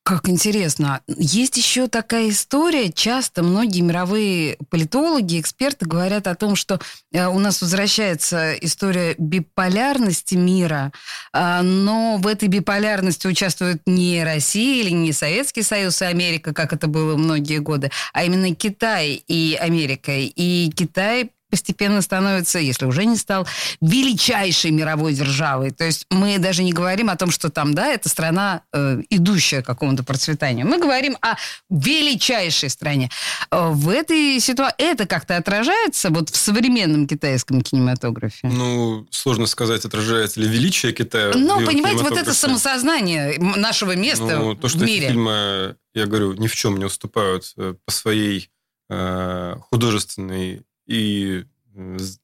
Как 0.07 0.29
интересно. 0.29 1.01
Есть 1.09 1.57
еще 1.57 1.89
такая 1.89 2.29
история. 2.29 2.93
Часто 2.93 3.43
многие 3.43 3.81
мировые 3.81 4.57
политологи, 4.71 5.41
эксперты 5.41 5.85
говорят 5.85 6.29
о 6.29 6.37
том, 6.37 6.55
что 6.55 6.79
э, 7.11 7.27
у 7.27 7.41
нас 7.41 7.61
возвращается 7.61 8.53
история 8.53 9.17
биполярности 9.19 10.37
мира, 10.37 10.93
а, 11.33 11.61
но 11.63 12.19
в 12.19 12.29
этой 12.29 12.47
биполярности 12.47 13.27
участвуют 13.27 13.83
не 13.85 14.23
Россия 14.23 14.85
или 14.85 14.91
не 14.91 15.13
Советский 15.13 15.63
Союз 15.63 16.01
и 16.01 16.05
Америка, 16.05 16.55
как 16.55 16.73
это 16.73 16.87
было 16.87 17.17
многие 17.17 17.59
годы, 17.59 17.91
а 18.13 18.23
именно 18.23 18.55
Китай 18.55 19.25
и 19.27 19.59
Америка. 19.61 20.13
И 20.15 20.71
Китай 20.71 21.33
постепенно 21.50 22.03
становится, 22.03 22.59
если 22.59 22.87
уже 22.87 23.05
не 23.05 23.17
стал, 23.17 23.47
величайшей 23.81 24.71
мировой 24.71 25.15
державой. 25.15 25.71
То 25.71 25.85
есть 25.85 26.07
мы 26.11 26.38
даже 26.38 26.62
не 26.62 26.73
говорим 26.73 27.11
о 27.11 27.17
том, 27.17 27.31
что 27.31 27.50
там, 27.50 27.75
да, 27.75 27.88
это 27.88 28.09
страна, 28.09 28.62
э, 28.73 29.00
идущая 29.11 29.62
к 29.62 29.67
какому-то 29.67 30.03
процветанию. 30.03 30.67
Мы 30.67 30.79
говорим 30.79 31.17
о 31.21 31.37
величайшей 31.71 32.71
стране. 32.71 33.11
Э, 33.50 33.71
в 33.71 33.88
этой 33.88 34.41
ситуации 34.41 34.75
это 34.79 35.07
как-то 35.07 35.37
отражается 35.37 36.11
вот 36.11 36.31
в 36.31 36.37
современном 36.37 37.07
китайском 37.07 37.62
кинематографе? 37.62 38.49
Ну, 38.49 39.07
сложно 39.11 39.47
сказать, 39.47 39.85
отражается 39.85 40.41
ли 40.41 40.49
величие 40.49 40.93
Китая. 40.93 41.33
Ну, 41.35 41.65
понимаете, 41.65 42.03
вот 42.03 42.17
это 42.17 42.35
самосознание 42.35 43.38
нашего 43.38 43.95
места 43.97 44.38
ну, 44.38 44.55
то, 44.55 44.69
что 44.69 44.79
в 44.79 44.83
мире. 44.83 45.09
Фильмы, 45.09 45.76
я 45.95 46.07
говорю, 46.07 46.33
ни 46.35 46.47
в 46.47 46.55
чем 46.55 46.79
не 46.79 46.85
уступают 46.85 47.53
э, 47.57 47.75
по 47.85 47.93
своей 47.93 48.50
э, 48.91 49.57
художественной 49.71 50.62
и 50.87 51.45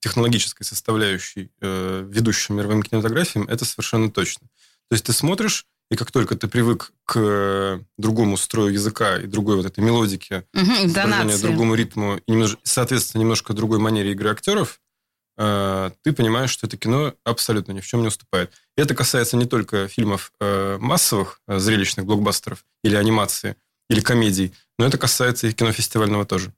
технологической 0.00 0.64
составляющей 0.64 1.50
э, 1.61 2.07
ведущим 2.09 2.57
мировым 2.57 2.83
кинематографиям, 2.83 3.47
это 3.49 3.64
совершенно 3.64 4.11
точно. 4.11 4.49
То 4.88 4.95
есть 4.95 5.04
ты 5.04 5.12
смотришь, 5.12 5.66
и 5.90 5.97
как 5.97 6.11
только 6.11 6.37
ты 6.37 6.49
привык 6.49 6.92
к 7.04 7.81
другому 7.99 8.38
строю 8.38 8.73
языка 8.73 9.19
и 9.19 9.26
другой 9.26 9.57
вот 9.57 9.66
этой 9.66 9.85
мелодике, 9.85 10.47
угу, 10.54 10.88
другому 11.42 11.75
ритму 11.75 12.16
и, 12.26 12.33
немножко, 12.33 12.59
соответственно, 12.62 13.21
немножко 13.21 13.52
другой 13.52 13.78
манере 13.78 14.12
игры 14.12 14.31
актеров, 14.31 14.81
э, 15.37 15.90
ты 16.02 16.12
понимаешь, 16.12 16.50
что 16.50 16.66
это 16.66 16.78
кино 16.78 17.14
абсолютно 17.25 17.73
ни 17.73 17.81
в 17.81 17.87
чем 17.87 18.00
не 18.00 18.09
уступает. 18.09 18.52
И 18.78 18.81
это 18.81 18.95
касается 18.95 19.37
не 19.37 19.45
только 19.45 19.87
фильмов 19.87 20.33
э, 20.40 20.78
массовых, 20.81 21.42
э, 21.47 21.59
зрелищных 21.59 22.07
блокбастеров 22.07 22.64
или 22.83 22.97
анимации, 22.97 23.57
или 23.90 24.00
комедий, 24.00 24.54
но 24.78 24.87
это 24.87 24.97
касается 24.97 25.47
и 25.47 25.52
кино 25.52 25.73
фестивального 25.73 26.25
тоже. 26.25 26.54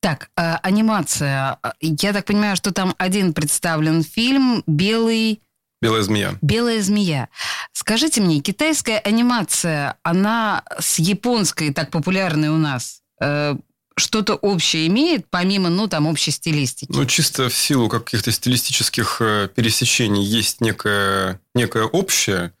Так, 0.00 0.30
э, 0.36 0.54
анимация. 0.62 1.58
Я 1.80 2.12
так 2.12 2.24
понимаю, 2.24 2.56
что 2.56 2.72
там 2.72 2.94
один 2.98 3.32
представлен 3.32 4.02
фильм 4.02 4.62
«Белый...» 4.66 5.42
«Белая 5.80 6.02
змея». 6.02 6.34
«Белая 6.40 6.82
змея». 6.82 7.28
Скажите 7.72 8.20
мне, 8.20 8.40
китайская 8.40 8.98
анимация, 8.98 9.96
она 10.02 10.62
с 10.78 10.98
японской, 10.98 11.72
так 11.72 11.90
популярной 11.90 12.48
у 12.48 12.56
нас, 12.58 13.00
э, 13.20 13.56
что-то 13.96 14.34
общее 14.36 14.86
имеет, 14.86 15.28
помимо, 15.28 15.68
ну, 15.68 15.88
там, 15.88 16.06
общей 16.06 16.30
стилистики? 16.30 16.92
Ну, 16.92 17.04
чисто 17.04 17.48
в 17.48 17.54
силу 17.54 17.88
каких-то 17.88 18.30
стилистических 18.30 19.16
э, 19.20 19.48
пересечений 19.54 20.22
есть 20.22 20.60
некое, 20.60 21.40
некое 21.54 21.84
общее, 21.84 22.52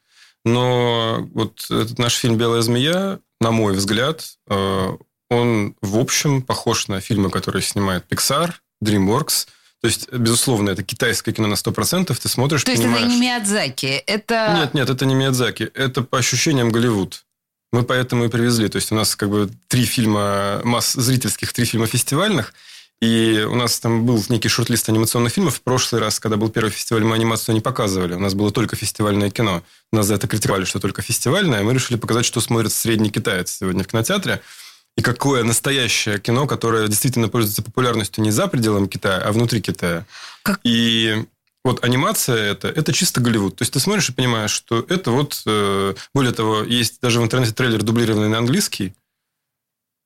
но 0.44 1.28
вот 1.34 1.64
этот 1.70 1.98
наш 1.98 2.14
фильм 2.14 2.36
«Белая 2.36 2.62
змея», 2.62 3.20
на 3.40 3.52
мой 3.52 3.74
взгляд, 3.74 4.24
э, 4.48 4.96
он, 5.30 5.74
в 5.82 5.98
общем, 5.98 6.42
похож 6.42 6.88
на 6.88 7.00
фильмы, 7.00 7.30
которые 7.30 7.62
снимает 7.62 8.04
Pixar, 8.10 8.52
DreamWorks. 8.82 9.48
То 9.80 9.86
есть, 9.86 10.12
безусловно, 10.12 10.70
это 10.70 10.82
китайское 10.82 11.32
кино 11.32 11.46
на 11.46 11.54
100%. 11.54 12.14
Ты 12.14 12.28
смотришь, 12.28 12.64
То 12.64 12.72
есть 12.72 12.82
понимаешь... 12.82 13.04
это 13.04 13.14
не 13.14 13.20
Миядзаки, 13.20 14.02
это... 14.06 14.54
Нет, 14.56 14.74
нет, 14.74 14.90
это 14.90 15.06
не 15.06 15.14
Миядзаки. 15.14 15.70
Это 15.74 16.02
по 16.02 16.18
ощущениям 16.18 16.70
Голливуд. 16.70 17.24
Мы 17.70 17.84
поэтому 17.84 18.24
и 18.24 18.28
привезли. 18.28 18.68
То 18.68 18.76
есть, 18.76 18.90
у 18.90 18.94
нас 18.94 19.14
как 19.14 19.30
бы 19.30 19.50
три 19.68 19.84
фильма, 19.84 20.62
масс 20.64 20.94
зрительских, 20.94 21.52
три 21.52 21.64
фильма 21.64 21.86
фестивальных. 21.86 22.54
И 23.00 23.46
у 23.48 23.54
нас 23.54 23.78
там 23.78 24.04
был 24.04 24.24
некий 24.28 24.48
шорт-лист 24.48 24.88
анимационных 24.88 25.32
фильмов. 25.32 25.56
В 25.56 25.60
прошлый 25.60 26.00
раз, 26.00 26.18
когда 26.18 26.36
был 26.36 26.48
первый 26.48 26.70
фестиваль, 26.70 27.04
мы 27.04 27.14
анимацию 27.14 27.54
не 27.54 27.60
показывали. 27.60 28.14
У 28.14 28.18
нас 28.18 28.34
было 28.34 28.50
только 28.50 28.74
фестивальное 28.74 29.30
кино. 29.30 29.62
Нас 29.92 30.06
за 30.06 30.14
это 30.14 30.26
критиковали, 30.26 30.64
что 30.64 30.80
только 30.80 31.02
фестивальное. 31.02 31.62
Мы 31.62 31.74
решили 31.74 31.96
показать, 31.96 32.24
что 32.24 32.40
смотрит 32.40 32.72
средний 32.72 33.10
китаец 33.10 33.58
сегодня 33.58 33.84
в 33.84 33.86
кинотеатре 33.86 34.42
и 34.98 35.00
какое 35.00 35.44
настоящее 35.44 36.18
кино, 36.18 36.48
которое 36.48 36.88
действительно 36.88 37.28
пользуется 37.28 37.62
популярностью 37.62 38.24
не 38.24 38.32
за 38.32 38.48
пределами 38.48 38.88
Китая, 38.88 39.22
а 39.24 39.30
внутри 39.30 39.60
Китая. 39.60 40.04
Как... 40.42 40.58
И 40.64 41.24
вот 41.64 41.84
анимация 41.84 42.50
это, 42.50 42.66
это 42.66 42.92
чисто 42.92 43.20
Голливуд. 43.20 43.54
То 43.54 43.62
есть 43.62 43.72
ты 43.72 43.78
смотришь 43.78 44.08
и 44.08 44.12
понимаешь, 44.12 44.50
что 44.50 44.84
это 44.88 45.12
вот... 45.12 45.40
Э, 45.46 45.94
более 46.12 46.32
того, 46.32 46.64
есть 46.64 47.00
даже 47.00 47.20
в 47.20 47.22
интернете 47.22 47.52
трейлер, 47.52 47.84
дублированный 47.84 48.28
на 48.28 48.38
английский. 48.38 48.92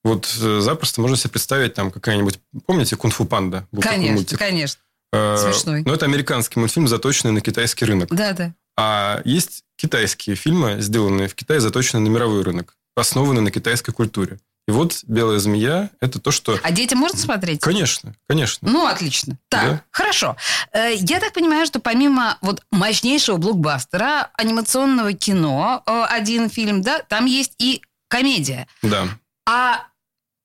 Вот 0.03 0.31
э, 0.39 0.59
запросто 0.59 1.01
можно 1.01 1.17
себе 1.17 1.31
представить 1.31 1.73
там 1.73 1.89
какая-нибудь... 1.89 2.39
Помните 2.67 2.95
«Кунг-фу 2.95 3.25
панда»? 3.25 3.67
Был 3.71 3.81
конечно, 3.81 4.37
конечно. 4.37 4.79
Э, 5.11 5.37
Смешной. 5.37 5.81
Но 5.87 5.95
это 5.95 6.05
американский 6.05 6.59
мультфильм, 6.59 6.87
заточенный 6.87 7.31
на 7.31 7.41
китайский 7.41 7.85
рынок. 7.85 8.13
Да, 8.13 8.33
да. 8.33 8.53
А 8.77 9.23
есть 9.25 9.63
китайские 9.75 10.35
фильмы, 10.35 10.81
сделанные 10.81 11.29
в 11.29 11.33
Китае, 11.33 11.61
заточенные 11.61 12.07
на 12.07 12.13
мировой 12.13 12.43
рынок, 12.43 12.75
основанные 12.95 13.41
на 13.41 13.49
китайской 13.49 13.91
культуре. 13.91 14.37
И 14.65 14.71
вот 14.71 15.03
«Белая 15.03 15.39
змея»– 15.39 15.89
это 15.99 16.19
то, 16.21 16.31
что... 16.31 16.57
А 16.63 16.71
детям 16.71 16.99
можно 16.99 17.19
смотреть? 17.19 17.59
Конечно, 17.59 18.15
конечно. 18.27 18.69
Ну, 18.69 18.87
отлично. 18.87 19.37
Так, 19.49 19.69
да? 19.69 19.83
хорошо. 19.91 20.37
Э, 20.71 20.93
я 20.95 21.19
так 21.19 21.33
понимаю, 21.33 21.65
что 21.65 21.79
помимо 21.79 22.37
вот 22.41 22.63
мощнейшего 22.71 23.35
блокбастера, 23.35 24.31
анимационного 24.35 25.11
кино, 25.13 25.83
э, 25.85 26.03
один 26.09 26.49
фильм, 26.49 26.81
да, 26.81 26.99
там 26.99 27.25
есть 27.25 27.55
и 27.57 27.81
комедия. 28.07 28.67
Да. 28.81 29.09
А 29.45 29.87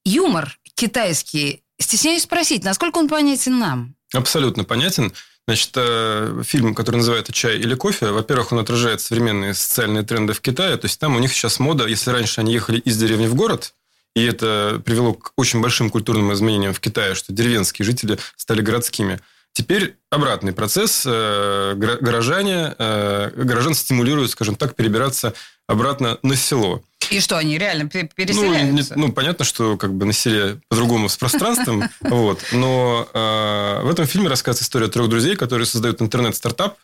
юмор 0.05 0.59
китайский, 0.75 1.63
стесняюсь 1.81 2.25
спросить, 2.25 2.65
насколько 2.65 2.99
он 2.99 3.09
понятен 3.09 3.61
нам? 3.61 3.95
Абсолютно 4.13 4.65
понятен. 4.65 5.13
Значит, 5.47 5.71
э, 5.77 6.43
фильм, 6.45 6.75
который 6.75 6.97
называется 6.97 7.33
«Чай 7.33 7.57
или 7.57 7.75
кофе», 7.75 8.07
во-первых, 8.07 8.53
он 8.53 8.59
отражает 8.59 9.01
современные 9.01 9.55
социальные 9.55 10.03
тренды 10.03 10.33
в 10.33 10.41
Китае. 10.41 10.77
То 10.77 10.87
есть 10.87 10.99
там 10.99 11.15
у 11.15 11.21
них 11.21 11.33
сейчас 11.33 11.59
мода, 11.61 11.87
если 11.87 12.11
раньше 12.11 12.41
они 12.41 12.53
ехали 12.53 12.81
из 12.81 12.99
деревни 12.99 13.29
в 13.29 13.35
город, 13.35 13.75
и 14.15 14.25
это 14.25 14.83
привело 14.85 15.15
к 15.15 15.33
очень 15.37 15.61
большим 15.61 15.91
культурным 15.91 16.33
изменениям 16.33 16.73
в 16.73 16.81
Китае, 16.81 17.15
что 17.15 17.33
деревенские 17.33 17.87
жители 17.87 18.19
стали 18.37 18.63
городскими. 18.63 19.21
Теперь 19.53 19.97
обратный 20.11 20.53
процесс. 20.53 21.05
Э, 21.05 21.75
горожане, 21.75 22.75
э, 22.79 23.31
горожан 23.35 23.75
стимулируют, 23.75 24.31
скажем 24.31 24.55
так, 24.57 24.77
перебираться 24.77 25.35
обратно 25.67 26.19
на 26.23 26.37
село. 26.37 26.83
И 27.11 27.21
что, 27.21 27.39
они 27.39 27.59
реально 27.59 27.89
переселяются? 27.89 28.95
Ну, 28.95 29.01
не, 29.01 29.07
ну 29.07 29.13
понятно, 29.13 29.45
что 29.45 29.77
как 29.77 29.95
бы 29.95 30.05
на 30.05 30.13
селе 30.13 30.61
по-другому 30.69 31.09
с 31.09 31.17
пространством, 31.17 31.85
вот. 32.01 32.45
Но 32.53 33.09
э, 33.13 33.81
в 33.83 33.91
этом 33.91 34.07
фильме 34.07 34.29
рассказывается 34.29 34.65
история 34.65 34.89
трех 34.89 35.09
друзей, 35.09 35.35
которые 35.37 35.67
создают 35.67 36.03
интернет-стартап, 36.03 36.77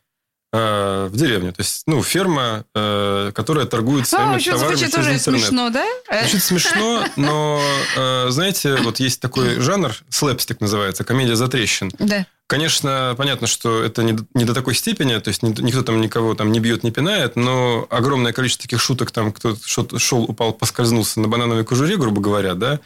в 0.54 1.10
деревне. 1.16 1.50
То 1.50 1.62
есть, 1.62 1.82
ну, 1.86 2.00
ферма, 2.00 2.64
э, 2.76 3.32
которая 3.34 3.66
торгует 3.66 4.06
своими 4.06 4.36
а, 4.36 4.52
товарами 4.52 4.76
через 4.76 4.92
тоже 4.92 5.14
интернет. 5.14 5.42
смешно, 5.42 5.70
да? 5.70 5.84
Звучит 6.20 6.44
смешно, 6.44 7.04
но, 7.16 7.60
э, 7.96 8.26
знаете, 8.30 8.76
вот 8.76 9.00
есть 9.00 9.20
такой 9.20 9.58
жанр, 9.58 9.92
слэпстик 10.08 10.60
называется, 10.60 11.02
комедия 11.02 11.34
за 11.34 11.48
трещин. 11.48 11.90
Да. 11.98 12.24
Конечно, 12.46 13.14
понятно, 13.16 13.48
что 13.48 13.82
это 13.82 14.04
не, 14.04 14.16
не 14.34 14.44
до 14.44 14.54
такой 14.54 14.76
степени, 14.76 15.18
то 15.18 15.28
есть 15.28 15.42
никто 15.42 15.82
там 15.82 16.00
никого 16.00 16.34
там 16.34 16.52
не 16.52 16.60
бьет, 16.60 16.84
не 16.84 16.92
пинает, 16.92 17.34
но 17.34 17.88
огромное 17.90 18.32
количество 18.32 18.62
таких 18.62 18.80
шуток, 18.80 19.10
там 19.10 19.32
кто-то 19.32 19.98
шел, 19.98 20.22
упал, 20.22 20.52
поскользнулся 20.52 21.18
на 21.18 21.26
банановой 21.26 21.64
кожуре, 21.64 21.96
грубо 21.96 22.20
говоря, 22.20 22.54
да, 22.54 22.78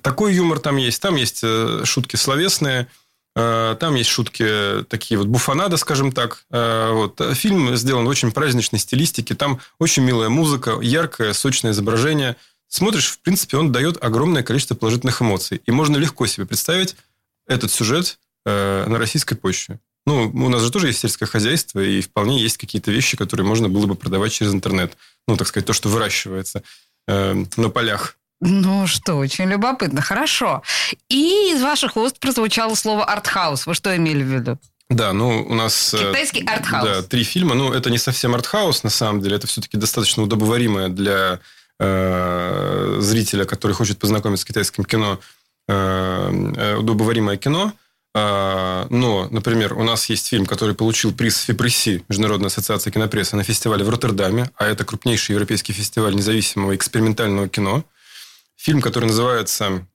такой 0.00 0.34
юмор 0.34 0.60
там 0.60 0.76
есть. 0.76 1.02
Там 1.02 1.16
есть 1.16 1.44
шутки 1.84 2.16
словесные, 2.16 2.86
Э, 2.86 3.05
там 3.36 3.94
есть 3.96 4.08
шутки 4.08 4.82
такие 4.88 5.18
вот 5.18 5.26
буфанада, 5.26 5.76
скажем 5.76 6.10
так. 6.10 6.46
Э, 6.50 6.90
вот. 6.92 7.20
Фильм 7.34 7.76
сделан 7.76 8.06
в 8.06 8.08
очень 8.08 8.32
праздничной 8.32 8.78
стилистике. 8.78 9.34
Там 9.34 9.60
очень 9.78 10.04
милая 10.04 10.30
музыка, 10.30 10.78
яркое, 10.80 11.34
сочное 11.34 11.72
изображение. 11.72 12.36
Смотришь, 12.68 13.08
в 13.08 13.18
принципе, 13.18 13.58
он 13.58 13.72
дает 13.72 14.02
огромное 14.02 14.42
количество 14.42 14.74
положительных 14.74 15.20
эмоций. 15.20 15.60
И 15.66 15.70
можно 15.70 15.98
легко 15.98 16.26
себе 16.26 16.46
представить 16.46 16.96
этот 17.46 17.70
сюжет 17.70 18.18
э, 18.46 18.86
на 18.88 18.98
российской 18.98 19.34
почве. 19.34 19.80
Ну, 20.06 20.30
у 20.32 20.48
нас 20.48 20.62
же 20.62 20.70
тоже 20.70 20.86
есть 20.86 21.00
сельское 21.00 21.26
хозяйство, 21.26 21.80
и 21.80 22.00
вполне 22.00 22.40
есть 22.40 22.56
какие-то 22.56 22.90
вещи, 22.90 23.18
которые 23.18 23.46
можно 23.46 23.68
было 23.68 23.84
бы 23.84 23.96
продавать 23.96 24.32
через 24.32 24.54
интернет. 24.54 24.96
Ну, 25.28 25.36
так 25.36 25.46
сказать, 25.46 25.66
то, 25.66 25.74
что 25.74 25.90
выращивается 25.90 26.62
на 27.06 27.68
полях 27.70 28.16
Ну 28.40 28.86
что, 28.86 29.14
очень 29.14 29.46
любопытно. 29.46 30.02
Хорошо. 30.02 30.62
И 31.08 31.52
из 31.52 31.62
ваших 31.62 31.96
уст 31.96 32.18
прозвучало 32.18 32.74
слово 32.74 33.04
артхаус. 33.04 33.66
Вы 33.66 33.74
что 33.74 33.96
имели 33.96 34.22
в 34.22 34.26
виду? 34.26 34.58
Да, 34.88 35.12
ну 35.12 35.42
у 35.42 35.54
нас... 35.54 35.94
э, 35.94 35.98
Китайский 35.98 36.44
артхаус. 36.44 36.84
Да, 36.84 37.02
три 37.02 37.24
фильма. 37.24 37.54
Ну, 37.54 37.72
это 37.72 37.90
не 37.90 37.98
совсем 37.98 38.34
артхаус, 38.34 38.84
на 38.84 38.90
самом 38.90 39.20
деле. 39.20 39.36
Это 39.36 39.46
все-таки 39.46 39.76
достаточно 39.76 40.22
удобоваримое 40.22 40.88
для 40.88 41.40
э, 41.80 42.96
зрителя, 43.00 43.46
который 43.46 43.72
хочет 43.72 43.98
познакомиться 43.98 44.42
с 44.42 44.46
китайским 44.46 44.84
кино, 44.84 45.18
э, 45.68 46.52
э 46.56 46.76
удобоваримое 46.76 47.38
кино. 47.38 47.72
Э, 48.14 48.86
но, 48.90 49.28
например, 49.30 49.72
у 49.72 49.82
нас 49.82 50.10
есть 50.10 50.28
фильм, 50.28 50.44
который 50.44 50.74
получил 50.74 51.12
приз 51.12 51.40
ФИПРЕССИ, 51.40 52.04
Международная 52.08 52.48
ассоциация 52.48 52.92
кинопрессы, 52.92 53.34
на 53.34 53.42
фестивале 53.42 53.82
в 53.82 53.88
Роттердаме, 53.88 54.50
а 54.56 54.66
это 54.66 54.84
крупнейший 54.84 55.32
европейский 55.32 55.72
фестиваль 55.72 56.14
независимого 56.14 56.76
экспериментального 56.76 57.48
кино– 57.48 57.82
Фильм, 58.56 58.80
который 58.80 59.06
называется... 59.06 59.86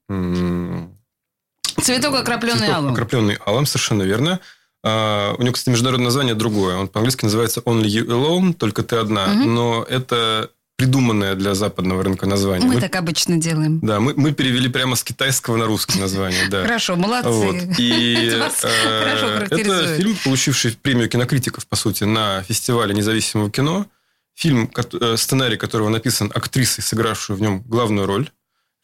«Цветок, 1.80 2.14
окропленный 2.14 2.58
Цветок, 2.58 2.76
алым». 2.76 2.92
окропленный 2.92 3.38
алым, 3.44 3.66
совершенно 3.66 4.02
верно. 4.02 4.40
Uh, 4.84 5.36
у 5.38 5.42
него, 5.42 5.52
кстати, 5.52 5.70
международное 5.70 6.06
название 6.06 6.34
другое. 6.34 6.76
Он 6.76 6.88
по-английски 6.88 7.24
называется 7.24 7.60
Only 7.60 7.84
You 7.84 8.06
Alone, 8.06 8.52
только 8.52 8.82
ты 8.82 8.96
одна. 8.96 9.26
Угу. 9.26 9.44
Но 9.44 9.86
это 9.88 10.50
придуманное 10.76 11.36
для 11.36 11.54
западного 11.54 12.02
рынка 12.02 12.26
название. 12.26 12.66
Мы, 12.66 12.74
мы 12.74 12.80
так 12.80 12.96
обычно 12.96 13.36
делаем. 13.36 13.78
Да, 13.80 14.00
мы, 14.00 14.14
мы 14.16 14.32
перевели 14.32 14.68
прямо 14.68 14.96
с 14.96 15.04
китайского 15.04 15.56
на 15.56 15.66
русский 15.66 16.00
название. 16.00 16.48
Да. 16.48 16.62
Хорошо, 16.62 16.96
молодцы. 16.96 17.28
Вот. 17.28 17.78
И 17.78 18.16
э, 18.64 19.46
это 19.48 19.96
фильм, 19.96 20.16
получивший 20.24 20.72
премию 20.72 21.08
кинокритиков, 21.08 21.66
по 21.68 21.76
сути, 21.76 22.02
на 22.02 22.42
фестивале 22.42 22.94
независимого 22.94 23.48
кино. 23.50 23.86
Фильм, 24.34 24.72
э, 24.74 25.16
сценарий 25.16 25.56
которого 25.56 25.88
написан 25.88 26.32
актрисой, 26.34 26.82
сыгравшей 26.82 27.36
в 27.36 27.40
нем 27.40 27.62
главную 27.62 28.06
роль 28.08 28.30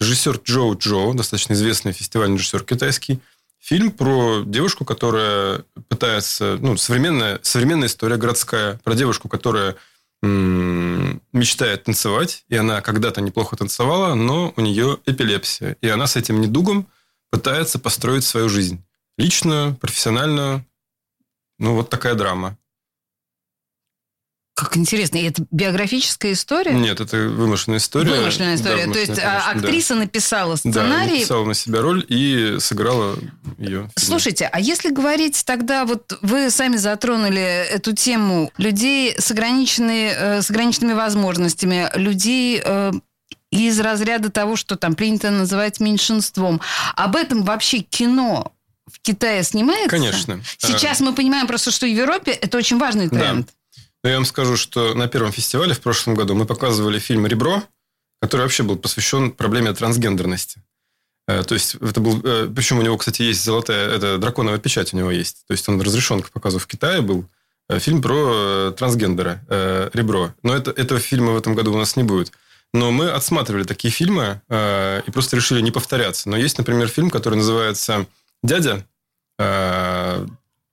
режиссер 0.00 0.40
Джоу 0.44 0.76
Джоу, 0.76 1.14
достаточно 1.14 1.54
известный 1.54 1.92
фестивальный 1.92 2.36
режиссер 2.36 2.64
китайский. 2.64 3.20
Фильм 3.58 3.90
про 3.90 4.42
девушку, 4.46 4.84
которая 4.84 5.64
пытается... 5.88 6.58
Ну, 6.60 6.76
современная, 6.76 7.40
современная 7.42 7.88
история 7.88 8.16
городская 8.16 8.80
про 8.84 8.94
девушку, 8.94 9.28
которая 9.28 9.76
мечтает 10.20 11.84
танцевать, 11.84 12.44
и 12.48 12.56
она 12.56 12.80
когда-то 12.80 13.20
неплохо 13.20 13.56
танцевала, 13.56 14.14
но 14.14 14.52
у 14.56 14.60
нее 14.60 14.98
эпилепсия. 15.06 15.76
И 15.80 15.88
она 15.88 16.06
с 16.08 16.16
этим 16.16 16.40
недугом 16.40 16.88
пытается 17.30 17.78
построить 17.78 18.24
свою 18.24 18.48
жизнь. 18.48 18.82
Личную, 19.16 19.76
профессиональную. 19.76 20.64
Ну, 21.58 21.74
вот 21.74 21.90
такая 21.90 22.14
драма. 22.14 22.56
Как 24.58 24.76
интересно. 24.76 25.18
И 25.18 25.22
это 25.22 25.44
биографическая 25.52 26.32
история? 26.32 26.72
Нет, 26.72 26.98
это 26.98 27.16
вымышленная 27.16 27.78
история. 27.78 28.10
Вымышленная 28.10 28.56
история. 28.56 28.86
Да, 28.86 28.92
То 28.92 28.98
есть 28.98 29.18
а, 29.20 29.22
конечно, 29.22 29.50
актриса 29.52 29.94
да. 29.94 30.00
написала 30.00 30.56
сценарий. 30.56 31.10
Да, 31.10 31.14
написала 31.14 31.44
на 31.44 31.54
себя 31.54 31.80
роль 31.80 32.04
и 32.08 32.56
сыграла 32.58 33.16
ее. 33.56 33.88
Слушайте, 33.94 34.50
а 34.50 34.58
если 34.58 34.90
говорить 34.90 35.44
тогда, 35.46 35.84
вот 35.84 36.18
вы 36.22 36.50
сами 36.50 36.74
затронули 36.74 37.40
эту 37.40 37.94
тему 37.94 38.50
людей 38.58 39.14
с, 39.16 39.30
ограниченными, 39.30 40.12
э, 40.12 40.42
с 40.42 40.50
ограниченными 40.50 40.94
возможностями, 40.94 41.88
людей 41.94 42.60
э, 42.64 42.90
из 43.52 43.78
разряда 43.78 44.28
того, 44.28 44.56
что 44.56 44.74
там 44.74 44.96
принято 44.96 45.30
называть 45.30 45.78
меньшинством. 45.78 46.60
Об 46.96 47.14
этом 47.14 47.44
вообще 47.44 47.78
кино 47.78 48.52
в 48.90 49.00
Китае 49.02 49.44
снимается? 49.44 49.88
Конечно. 49.88 50.42
Сейчас 50.58 50.98
мы 50.98 51.14
понимаем 51.14 51.46
просто, 51.46 51.70
что 51.70 51.86
в 51.86 51.90
Европе 51.90 52.32
это 52.32 52.58
очень 52.58 52.78
важный 52.78 53.08
тренд. 53.08 53.46
Да. 53.46 53.52
Но 54.04 54.10
я 54.10 54.16
вам 54.16 54.24
скажу, 54.24 54.56
что 54.56 54.94
на 54.94 55.08
первом 55.08 55.32
фестивале 55.32 55.74
в 55.74 55.80
прошлом 55.80 56.14
году 56.14 56.34
мы 56.34 56.46
показывали 56.46 56.98
фильм 56.98 57.26
«Ребро», 57.26 57.62
который 58.20 58.42
вообще 58.42 58.62
был 58.62 58.76
посвящен 58.76 59.32
проблеме 59.32 59.72
трансгендерности. 59.72 60.62
Э, 61.28 61.44
то 61.44 61.54
есть, 61.54 61.76
это 61.76 62.00
был... 62.00 62.20
Э, 62.24 62.48
Причем 62.54 62.78
у 62.78 62.82
него, 62.82 62.96
кстати, 62.96 63.22
есть 63.22 63.44
золотая... 63.44 63.88
Это 63.90 64.18
драконовая 64.18 64.58
печать 64.58 64.94
у 64.94 64.96
него 64.96 65.10
есть. 65.10 65.44
То 65.46 65.52
есть, 65.52 65.68
он 65.68 65.80
разрешен 65.80 66.22
к 66.22 66.30
показу 66.30 66.58
в 66.58 66.66
Китае 66.66 67.02
был. 67.02 67.28
Э, 67.68 67.78
фильм 67.78 68.00
про 68.00 68.72
трансгендера 68.72 69.44
«Ребро». 69.92 70.32
Но 70.42 70.54
это, 70.54 70.70
этого 70.70 71.00
фильма 71.00 71.32
в 71.32 71.36
этом 71.36 71.54
году 71.54 71.74
у 71.74 71.78
нас 71.78 71.96
не 71.96 72.02
будет. 72.02 72.32
Но 72.72 72.90
мы 72.90 73.10
отсматривали 73.10 73.64
такие 73.64 73.90
фильмы 73.90 74.42
и 74.50 75.10
просто 75.10 75.36
решили 75.36 75.62
не 75.62 75.70
повторяться. 75.70 76.28
Но 76.28 76.36
есть, 76.36 76.58
например, 76.58 76.88
фильм, 76.88 77.08
который 77.08 77.36
называется 77.36 78.06
«Дядя», 78.42 78.84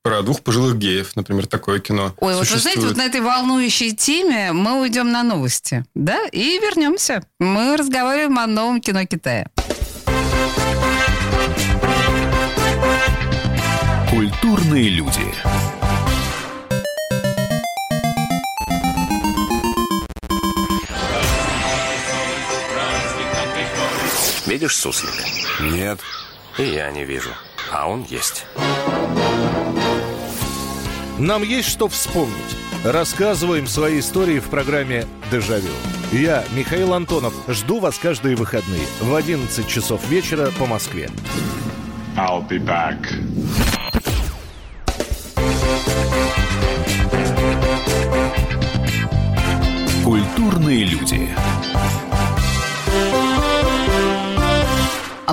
про 0.06 0.22
двух 0.22 0.41
пожилых 0.41 0.78
геев, 0.78 1.15
например, 1.15 1.48
такое 1.48 1.80
кино. 1.80 2.13
Ой, 2.20 2.36
вот 2.36 2.48
вы 2.48 2.60
знаете, 2.60 2.82
вот 2.82 2.96
на 2.96 3.08
этой 3.08 3.22
волнующей 3.22 3.91
теме 3.91 4.52
мы 4.52 4.80
уйдем 4.80 5.12
на 5.12 5.24
новости, 5.24 5.84
да, 5.96 6.28
и 6.32 6.60
вернемся. 6.60 7.24
Мы 7.39 7.76
разговариваем 7.76 8.38
о 8.38 8.46
новом 8.46 8.82
кино 8.82 9.04
Китая. 9.06 9.48
Культурные 14.12 14.89
люди. 14.89 15.26
Видишь 24.46 24.78
суслика? 24.78 25.24
Нет. 25.62 26.00
И 26.60 26.63
я 26.63 26.91
не 26.91 27.06
вижу. 27.06 27.32
А 27.72 27.89
он 27.89 28.06
есть. 28.08 28.46
Нам 31.26 31.42
есть 31.42 31.70
что 31.70 31.88
вспомнить. 31.88 32.36
Рассказываем 32.84 33.66
свои 33.66 34.00
истории 34.00 34.38
в 34.38 34.48
программе 34.50 35.08
«Дежавю». 35.32 35.72
Я, 36.12 36.44
Михаил 36.56 36.94
Антонов, 36.94 37.34
жду 37.48 37.80
вас 37.80 37.98
каждые 37.98 38.36
выходные 38.36 38.86
в 39.02 39.16
11 39.16 39.68
часов 39.68 40.08
вечера 40.08 40.52
по 40.60 40.68
Москве. 40.68 41.10
I'll 42.16 42.48
be 42.48 42.64
back. 42.64 43.00
Культурные 50.04 50.86
люди. 50.86 51.28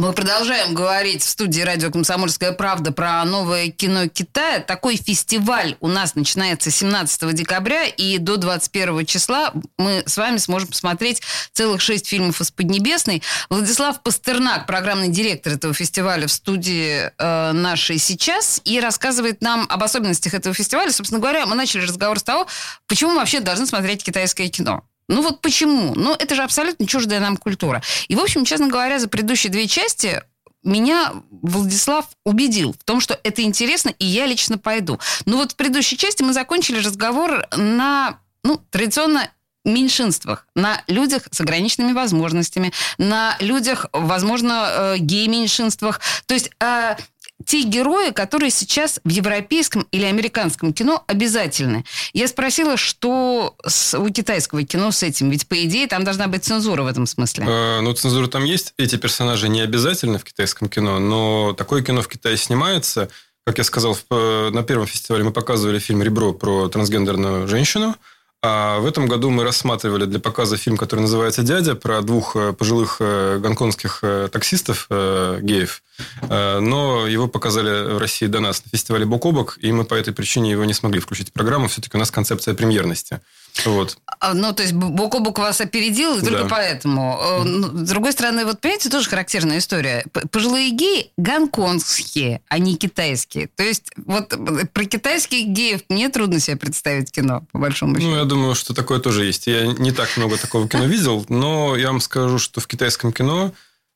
Мы 0.02 0.12
продолжаем 0.14 0.74
говорить 0.74 1.22
в 1.22 1.28
студии 1.28 1.60
радио 1.60 1.88
«Комсомольская 1.92 2.50
правда» 2.50 2.90
про 2.90 3.24
новое 3.24 3.68
кино 3.68 4.08
Китая. 4.08 4.58
Такой 4.58 4.96
фестиваль 4.96 5.76
у 5.78 5.86
нас 5.86 6.16
начинается 6.16 6.72
17 6.72 7.32
декабря, 7.32 7.84
и 7.84 8.18
до 8.18 8.36
21 8.36 9.06
числа 9.06 9.52
мы 9.78 10.02
с 10.04 10.16
вами 10.16 10.38
сможем 10.38 10.70
посмотреть 10.70 11.22
целых 11.52 11.80
шесть 11.80 12.08
фильмов 12.08 12.40
из 12.40 12.50
Поднебесной. 12.50 13.22
Владислав 13.48 14.02
Пастернак, 14.02 14.66
программный 14.66 15.08
директор 15.08 15.52
этого 15.52 15.72
фестиваля 15.72 16.26
в 16.26 16.32
студии 16.32 17.12
э, 17.16 17.52
нашей 17.52 17.98
сейчас, 17.98 18.60
и 18.64 18.80
рассказывает 18.80 19.40
нам 19.40 19.66
об 19.68 19.84
особенностях 19.84 20.34
этого 20.34 20.52
фестиваля. 20.52 20.90
Собственно 20.90 21.20
говоря, 21.20 21.46
мы 21.46 21.54
начали 21.54 21.82
разговор 21.82 22.18
с 22.18 22.24
того, 22.24 22.48
почему 22.88 23.12
мы 23.12 23.18
вообще 23.18 23.38
должны 23.38 23.66
смотреть 23.66 24.02
китайское 24.02 24.48
кино. 24.48 24.82
Ну 25.08 25.22
вот 25.22 25.40
почему? 25.40 25.94
Ну 25.94 26.14
это 26.14 26.34
же 26.34 26.42
абсолютно 26.42 26.86
чуждая 26.86 27.20
нам 27.20 27.36
культура. 27.36 27.82
И, 28.08 28.16
в 28.16 28.20
общем, 28.20 28.44
честно 28.44 28.68
говоря, 28.68 28.98
за 28.98 29.08
предыдущие 29.08 29.52
две 29.52 29.66
части 29.66 30.22
меня 30.64 31.12
Владислав 31.30 32.06
убедил 32.24 32.72
в 32.72 32.84
том, 32.84 33.00
что 33.00 33.18
это 33.22 33.42
интересно, 33.42 33.92
и 33.98 34.06
я 34.06 34.26
лично 34.26 34.58
пойду. 34.58 35.00
Ну 35.24 35.36
вот 35.36 35.52
в 35.52 35.56
предыдущей 35.56 35.96
части 35.96 36.22
мы 36.22 36.32
закончили 36.32 36.78
разговор 36.78 37.46
на, 37.56 38.18
ну, 38.44 38.60
традиционно 38.70 39.28
меньшинствах, 39.64 40.46
на 40.54 40.82
людях 40.88 41.22
с 41.30 41.40
ограниченными 41.40 41.92
возможностями, 41.92 42.72
на 42.98 43.36
людях, 43.38 43.86
возможно, 43.92 44.66
э, 44.68 44.98
гей-меньшинствах. 44.98 46.00
То 46.26 46.34
есть 46.34 46.50
э, 46.60 46.96
те 47.44 47.62
герои, 47.62 48.10
которые 48.10 48.50
сейчас 48.50 49.00
в 49.04 49.08
европейском 49.08 49.86
или 49.90 50.04
американском 50.04 50.72
кино 50.72 51.04
обязательны. 51.06 51.84
Я 52.12 52.28
спросила, 52.28 52.76
что 52.76 53.54
с, 53.64 53.98
у 53.98 54.08
китайского 54.10 54.62
кино 54.64 54.90
с 54.90 55.02
этим? 55.02 55.30
Ведь, 55.30 55.46
по 55.46 55.64
идее, 55.64 55.86
там 55.86 56.04
должна 56.04 56.26
быть 56.28 56.44
цензура 56.44 56.82
в 56.82 56.86
этом 56.86 57.06
смысле. 57.06 57.44
Э, 57.48 57.80
ну, 57.80 57.92
цензура 57.92 58.26
там 58.26 58.44
есть. 58.44 58.74
Эти 58.78 58.96
персонажи 58.96 59.48
не 59.48 59.60
обязательны 59.60 60.18
в 60.18 60.24
китайском 60.24 60.68
кино, 60.68 60.98
но 60.98 61.52
такое 61.52 61.82
кино 61.82 62.02
в 62.02 62.08
Китае 62.08 62.36
снимается. 62.36 63.08
Как 63.44 63.58
я 63.58 63.64
сказал, 63.64 63.94
в, 63.94 64.50
на 64.50 64.62
первом 64.62 64.86
фестивале 64.86 65.24
мы 65.24 65.32
показывали 65.32 65.78
фильм 65.78 66.02
«Ребро» 66.02 66.32
про 66.32 66.68
трансгендерную 66.68 67.48
женщину– 67.48 67.96
а 68.44 68.80
в 68.80 68.86
этом 68.86 69.06
году 69.06 69.30
мы 69.30 69.44
рассматривали 69.44 70.04
для 70.04 70.18
показа 70.18 70.56
фильм, 70.56 70.76
который 70.76 71.00
называется 71.00 71.42
«Дядя», 71.42 71.76
про 71.76 72.02
двух 72.02 72.34
э, 72.34 72.52
пожилых 72.52 72.96
э, 72.98 73.38
гонконгских 73.38 74.00
э, 74.02 74.28
таксистов, 74.32 74.88
геев. 74.90 75.82
Но 76.20 77.06
его 77.06 77.28
показали 77.28 77.94
в 77.94 77.98
России 77.98 78.26
до 78.26 78.40
нас 78.40 78.64
на 78.64 78.70
фестивале 78.70 79.04
«Бок 79.04 79.26
о 79.26 79.32
бок», 79.32 79.58
и 79.60 79.70
мы 79.70 79.84
по 79.84 79.94
этой 79.94 80.12
причине 80.12 80.50
его 80.50 80.64
не 80.64 80.74
смогли 80.74 80.98
включить 81.00 81.28
в 81.28 81.32
программу. 81.32 81.68
Все-таки 81.68 81.96
у 81.96 82.00
нас 82.00 82.10
концепция 82.10 82.54
премьерности. 82.54 83.20
Вот. 83.64 83.98
А, 84.06 84.34
ну, 84.34 84.52
то 84.52 84.62
есть 84.62 84.74
бок 84.74 85.14
о 85.14 85.20
бок 85.20 85.38
вас 85.38 85.60
опередил, 85.60 86.18
и 86.18 86.20
только 86.20 86.44
да. 86.44 86.48
поэтому. 86.48 87.42
Ну, 87.44 87.84
с 87.84 87.88
другой 87.88 88.12
стороны, 88.12 88.44
вот 88.44 88.60
понимаете, 88.60 88.88
тоже 88.88 89.08
характерная 89.08 89.58
история. 89.58 90.04
Пожилые 90.30 90.70
геи 90.70 91.10
гонконгские, 91.16 92.40
а 92.48 92.58
не 92.58 92.76
китайские. 92.76 93.48
То 93.48 93.62
есть 93.62 93.90
вот 94.06 94.32
про 94.72 94.84
китайских 94.84 95.48
геев 95.48 95.82
мне 95.88 96.08
трудно 96.08 96.40
себе 96.40 96.56
представить 96.56 97.10
кино, 97.10 97.44
по 97.52 97.58
большому 97.58 97.96
счету. 97.96 98.08
Ну, 98.08 98.16
я 98.16 98.24
думаю, 98.24 98.54
что 98.54 98.74
такое 98.74 99.00
тоже 99.00 99.24
есть. 99.24 99.46
Я 99.46 99.66
не 99.66 99.92
так 99.92 100.16
много 100.16 100.38
такого 100.38 100.68
кино 100.68 100.84
видел, 100.84 101.24
но 101.28 101.76
я 101.76 101.88
вам 101.88 102.00
скажу, 102.00 102.38
что 102.38 102.60
в 102.60 102.66
китайском 102.66 103.12
кино 103.12 103.52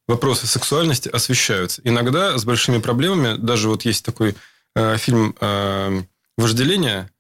вопросы 0.07 0.47
сексуальности 0.47 1.09
освещаются. 1.09 1.81
Иногда 1.85 2.39
с 2.39 2.45
большими 2.45 2.79
проблемами, 2.79 3.37
даже 3.37 3.69
вот 3.69 3.85
есть 3.85 4.05
такой 4.05 4.35
э, 4.75 4.97
фильм 4.99 5.35
э, 5.41 6.03
«Вожделение», 6.37 7.09
э, 7.09 7.16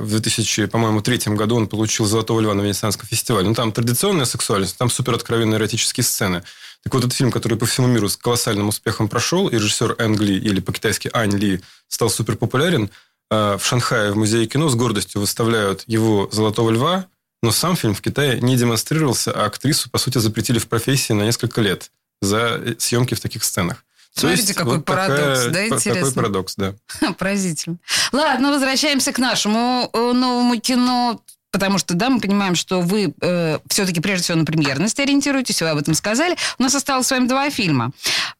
в 0.00 0.08
2000, 0.08 0.66
по-моему, 0.66 1.02
третьем 1.02 1.36
году 1.36 1.56
он 1.56 1.66
получил 1.66 2.06
«Золотого 2.06 2.40
льва» 2.40 2.54
на 2.54 2.62
Венецианском 2.62 3.06
фестивале. 3.06 3.48
Ну, 3.48 3.54
там 3.54 3.72
традиционная 3.72 4.24
сексуальность, 4.24 4.76
там 4.76 4.90
супер 4.90 5.14
откровенные 5.14 5.58
эротические 5.58 6.04
сцены. 6.04 6.42
Так 6.82 6.94
вот, 6.94 7.04
этот 7.04 7.12
фильм, 7.12 7.30
который 7.30 7.58
по 7.58 7.66
всему 7.66 7.86
миру 7.86 8.08
с 8.08 8.16
колоссальным 8.16 8.68
успехом 8.68 9.08
прошел, 9.08 9.48
и 9.48 9.56
режиссер 9.56 9.96
Энг 9.98 10.20
Ли, 10.20 10.36
или 10.36 10.60
по-китайски 10.60 11.10
Ань 11.12 11.36
Ли, 11.36 11.60
стал 11.88 12.08
супер 12.08 12.36
популярен, 12.36 12.90
э, 13.30 13.58
в 13.58 13.64
Шанхае 13.64 14.12
в 14.12 14.16
Музее 14.16 14.46
кино 14.46 14.68
с 14.68 14.74
гордостью 14.74 15.20
выставляют 15.20 15.84
его 15.86 16.28
«Золотого 16.32 16.70
льва», 16.70 17.06
но 17.42 17.52
сам 17.52 17.76
фильм 17.76 17.94
в 17.94 18.00
Китае 18.00 18.40
не 18.40 18.56
демонстрировался, 18.56 19.32
а 19.32 19.46
актрису, 19.46 19.90
по 19.90 19.98
сути, 19.98 20.18
запретили 20.18 20.58
в 20.58 20.68
профессии 20.68 21.12
на 21.12 21.22
несколько 21.22 21.60
лет 21.60 21.90
за 22.22 22.60
э, 22.62 22.74
съемки 22.78 23.14
в 23.14 23.20
таких 23.20 23.44
сценах. 23.44 23.84
То 24.14 24.22
Смотрите, 24.22 24.42
есть 24.42 24.54
какой 24.58 24.76
вот 24.76 24.84
парадокс, 24.84 25.18
такая- 25.18 25.50
да, 25.50 25.66
интересно? 25.68 25.94
Такой 25.94 26.12
парадокс, 26.12 26.54
да. 26.56 26.74
Поразительно. 27.18 27.76
Ладно, 28.12 28.50
возвращаемся 28.52 29.12
к 29.12 29.18
нашему 29.18 29.88
э, 29.92 30.12
новому 30.12 30.60
кино. 30.60 31.22
Потому 31.52 31.78
что, 31.78 31.94
да, 31.94 32.10
мы 32.10 32.20
понимаем, 32.20 32.54
что 32.54 32.80
вы 32.80 33.12
э, 33.20 33.58
все-таки 33.68 34.00
прежде 34.00 34.22
всего 34.24 34.38
на 34.38 34.44
премьерность 34.44 35.00
ориентируетесь, 35.00 35.60
вы 35.62 35.68
об 35.70 35.78
этом 35.78 35.94
сказали. 35.94 36.36
У 36.58 36.62
нас 36.62 36.74
осталось 36.76 37.08
с 37.08 37.10
вами 37.10 37.26
два 37.26 37.50
фильма. 37.50 37.90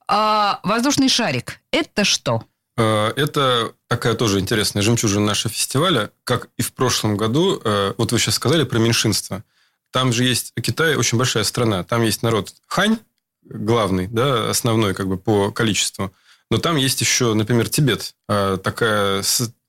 А, 0.07 0.61
«Воздушный 0.63 1.09
шарик»— 1.09 1.59
это 1.73 2.05
что? 2.05 2.45
Э, 2.77 3.13
Это 3.17 3.73
такая 3.89 4.15
тоже 4.15 4.39
интересная 4.39 4.83
жемчужина 4.83 5.27
нашего 5.27 5.53
фестиваля. 5.53 6.11
Как 6.23 6.49
и 6.57 6.63
в 6.63 6.73
прошлом 6.73 7.17
году, 7.17 7.61
э, 7.65 7.95
вот 7.99 8.13
вы 8.13 8.19
сейчас 8.21 8.37
сказали 8.37 8.63
про 8.63 8.79
меньшинство. 8.79 9.43
Там 9.91 10.13
же 10.13 10.23
есть 10.23 10.53
Китай 10.63 10.95
очень 10.95 11.19
большая 11.19 11.43
страна. 11.43 11.83
Там 11.83 12.03
есть 12.03 12.23
народ 12.23 12.55
Хань, 12.69 12.99
главный, 13.45 14.07
да, 14.07 14.51
основной 14.51 14.95
как 14.95 15.09
бы 15.09 15.17
по 15.17 15.51
количеству. 15.51 16.13
Но 16.51 16.59
там 16.59 16.77
есть 16.77 17.01
еще, 17.01 17.35
например, 17.35 17.69
Тибет. 17.69 18.15
э, 18.29 18.59
Такая 18.63 19.23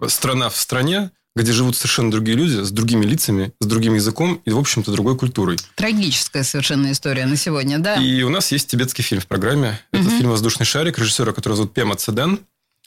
страна 0.08 0.50
в 0.50 0.56
стране, 0.56 1.12
где 1.36 1.52
живут 1.54 1.78
совершенно 1.78 2.12
другие 2.12 2.36
люди, 2.36 2.62
с 2.64 2.72
другими 2.72 3.06
лицами, 3.06 3.54
с 3.60 3.66
другим 3.66 3.94
языком 3.94 4.42
и, 4.46 4.50
в 4.52 4.58
общем-то, 4.58 4.92
другой 4.92 5.18
культурой. 5.18 5.58
Трагическая 5.76 6.44
совершенно 6.44 6.92
история 6.92 7.26
на 7.26 7.38
сегодня, 7.38 7.80
да? 7.80 7.96
И 7.96 8.24
у 8.24 8.30
нас 8.30 8.52
есть 8.52 8.68
тибетский 8.70 9.04
фильм 9.04 9.22
в 9.22 9.28
программе. 9.28 9.80
Это 9.92 10.04
Мгм. 10.04 10.18
фильм 10.18 10.30
«Воздушный 10.32 10.66
шарик», 10.66 10.98
режиссера, 10.98 11.32
которого 11.32 11.56
зовут 11.58 11.74
Пема 11.74 11.96
Цеден. 11.96 12.40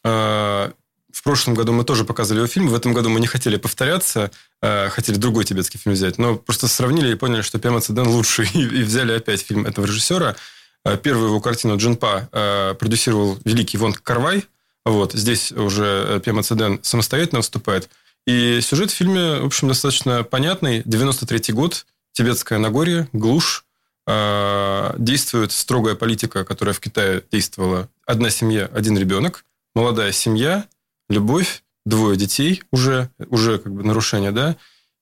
А, 0.05 0.73
В 1.12 1.23
прошлом 1.23 1.55
году 1.55 1.73
мы 1.73 1.85
тоже 1.85 2.05
показывали 2.05 2.40
его 2.40 2.49
фильм. 2.49 2.66
В 2.68 2.75
этом 2.75 2.92
году 2.92 3.09
мы 3.09 3.20
не 3.20 3.29
хотели 3.29 3.57
повторяться, 3.57 4.33
а, 4.61 4.88
хотели 4.88 5.16
другой 5.16 5.44
тибетский 5.44 5.79
фильм 5.79 5.94
взять. 5.94 6.18
Но 6.18 6.35
просто 6.35 6.66
сравнили 6.66 7.12
и 7.12 7.14
поняли, 7.14 7.42
что 7.42 7.61
Пема 7.61 7.81
Цеден 7.81 8.09
лучший. 8.09 8.51
И, 8.55 8.62
и 8.62 8.83
взяли 8.83 9.12
опять 9.12 9.40
фильм 9.40 9.64
этого 9.64 9.87
режиссера. 9.87 10.35
А, 10.85 10.97
Первую 10.97 11.29
его 11.29 11.40
картину 11.40 11.77
«Джинпа» 11.77 12.29
а, 12.33 12.75
продюсировал 12.75 13.38
великий 13.44 13.79
Вон 13.79 13.94
Карвай. 13.94 14.44
Вот. 14.85 15.14
Здесь 15.14 15.51
уже 15.51 16.05
э, 16.07 16.20
Пема 16.23 16.42
Цеден 16.42 16.79
самостоятельно 16.83 17.38
выступает. 17.38 17.88
И 18.27 18.61
сюжет 18.61 18.90
в 18.90 18.94
фильме, 18.94 19.40
в 19.40 19.47
общем, 19.47 19.68
достаточно 19.68 20.25
понятный. 20.25 20.83
93-й 20.83 21.55
год, 21.55 21.87
Тибетское 22.12 22.59
Нагорье, 22.59 23.09
глушь. 23.14 23.64
Действует 24.07 25.53
строгая 25.53 25.94
политика, 25.94 26.44
которая 26.44 26.75
в 26.75 26.81
Китае 26.81 27.23
действовала. 27.33 27.88
Одна 28.07 28.29
семья, 28.29 28.68
один 28.75 28.99
ребенок. 28.99 29.47
Молодая 29.75 30.12
семья, 30.12 30.66
любовь, 31.09 31.64
двое 31.87 32.16
детей 32.16 32.62
уже, 32.70 33.11
уже 33.31 33.59
как 33.59 33.73
бы 33.73 33.83
нарушение, 33.85 34.33
да. 34.33 34.57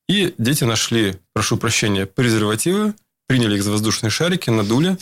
И 0.09 0.35
дети 0.38 0.64
нашли, 0.64 1.16
прошу 1.33 1.57
прощения, 1.57 2.07
презервативы, 2.07 2.95
приняли 3.27 3.57
их 3.57 3.62
за 3.62 3.71
воздушные 3.71 4.11
шарики, 4.11 4.51
надули. 4.51 4.97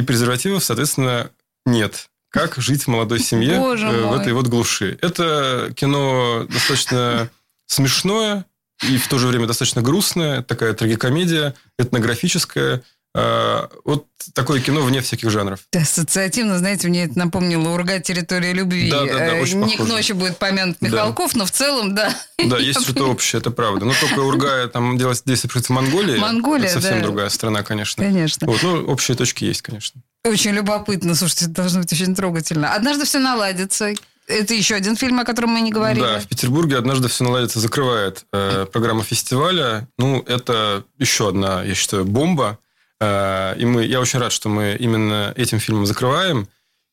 И 0.00 0.02
презервативов, 0.02 0.64
соответственно, 0.64 1.30
нет. 1.66 2.08
Как 2.30 2.56
жить 2.56 2.84
в 2.84 2.88
молодой 2.88 3.18
семье 3.18 3.56
э, 3.56 4.06
в 4.06 4.18
этой 4.18 4.32
вот 4.32 4.46
глуши? 4.46 4.98
Это 5.02 5.74
кино 5.76 6.46
достаточно 6.48 7.28
смешное 7.66 8.46
и 8.88 8.96
в 8.96 9.08
то 9.08 9.18
же 9.18 9.26
время 9.26 9.46
достаточно 9.46 9.82
грустное, 9.82 10.42
такая 10.42 10.72
трагикомедия, 10.72 11.54
этнографическая. 11.78 12.82
А, 13.14 13.68
Вот 13.84 14.06
такое 14.34 14.60
кино 14.60 14.82
вне 14.82 15.00
всяких 15.00 15.30
жанров. 15.30 15.60
Да, 15.72 15.80
Ассоциативно, 15.80 16.58
знаете, 16.58 16.88
мне 16.88 17.04
это 17.04 17.18
напомнило 17.18 17.70
«Урга. 17.70 17.98
Территория 17.98 18.52
любви». 18.52 18.90
Да, 18.90 19.04
да, 19.04 19.12
да, 19.14 19.36
Э, 19.36 19.42
очень 19.42 19.58
Не 19.60 19.74
к 19.74 19.78
похоже. 19.78 19.92
ночи 19.92 20.12
будет 20.12 20.38
помянут 20.38 20.76
Да. 20.80 20.86
Михалков, 20.88 21.34
но 21.34 21.44
в 21.44 21.50
целом, 21.50 21.94
да. 21.94 22.14
Да, 22.38 22.58
есть 22.58 22.82
что-то 22.82 23.06
общее, 23.06 23.40
это 23.40 23.50
правда. 23.50 23.84
Но 23.86 23.92
только 24.00 24.20
Ургая 24.20 24.68
там 24.68 24.96
делать 24.96 25.24
происходит 25.24 25.66
в 25.66 25.70
Монголии. 25.70 26.18
Монголия, 26.18 26.66
это 26.66 26.74
совсем 26.74 26.98
да. 26.98 27.04
другая 27.04 27.28
страна, 27.30 27.62
конечно. 27.62 28.04
Конечно. 28.04 28.46
Вот, 28.46 28.62
ну, 28.62 28.84
общие 28.86 29.16
точки 29.16 29.44
есть, 29.44 29.62
конечно. 29.62 30.00
Очень 30.24 30.52
любопытно. 30.52 31.14
Слушайте, 31.14 31.46
это 31.46 31.54
должно 31.54 31.80
быть 31.80 31.92
очень 31.92 32.14
трогательно. 32.14 32.74
«Однажды 32.74 33.04
все 33.04 33.18
наладится». 33.18 33.92
Это 34.26 34.54
еще 34.54 34.76
один 34.76 34.94
фильм, 34.96 35.18
о 35.18 35.24
котором 35.24 35.50
мы 35.50 35.60
не 35.60 35.72
говорили. 35.72 36.04
Да, 36.04 36.20
в 36.20 36.28
Петербурге 36.28 36.76
однажды 36.78 37.08
все 37.08 37.24
наладится, 37.24 37.58
закрывает 37.58 38.24
э, 38.32 38.64
программа 38.72 39.02
фестиваля. 39.02 39.88
Ну, 39.98 40.20
это 40.20 40.84
еще 40.98 41.30
одна, 41.30 41.64
я 41.64 41.74
считаю, 41.74 42.04
бомба. 42.04 42.58
Э, 43.00 43.54
и 43.56 43.64
мы, 43.64 43.84
я 43.84 44.00
очень 44.00 44.18
рад, 44.18 44.32
что 44.32 44.48
мы 44.48 44.76
именно 44.78 45.32
этим 45.36 45.58
фильмом 45.58 45.86
закрываем. 45.86 46.48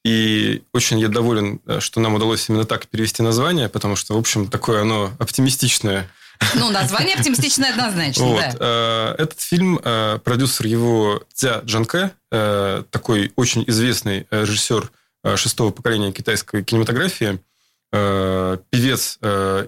И 0.05 0.63
очень 0.73 0.99
я 0.99 1.09
доволен, 1.09 1.59
э, 1.65 1.79
что 1.81 1.99
нам 1.99 2.15
удалось 2.15 2.47
именно 2.49 2.63
так 2.63 2.87
перевести 2.87 3.21
название, 3.21 3.67
потому 3.67 3.95
что, 3.95 4.13
в 4.13 4.17
общем, 4.17 4.49
такое 4.49 4.81
оно 4.81 5.11
оптимистичное. 5.19 6.09
Ну, 6.55 6.69
название 6.69 7.15
оптимистичное 7.15 7.71
однозначно, 7.71 8.25
Вот. 8.25 8.39
да. 8.39 8.55
Э, 8.59 9.15
Этот 9.17 9.41
фильм, 9.41 9.79
продюсер 10.23 10.67
его 10.67 11.23
Ця 11.33 11.61
Джанке, 11.65 12.11
такой 12.29 13.31
очень 13.35 13.63
известный 13.67 14.27
режиссер 14.29 14.91
шестого 15.35 15.71
поколения 15.71 16.11
китайской 16.11 16.63
кинематографии, 16.63 17.39
певец 17.89 19.17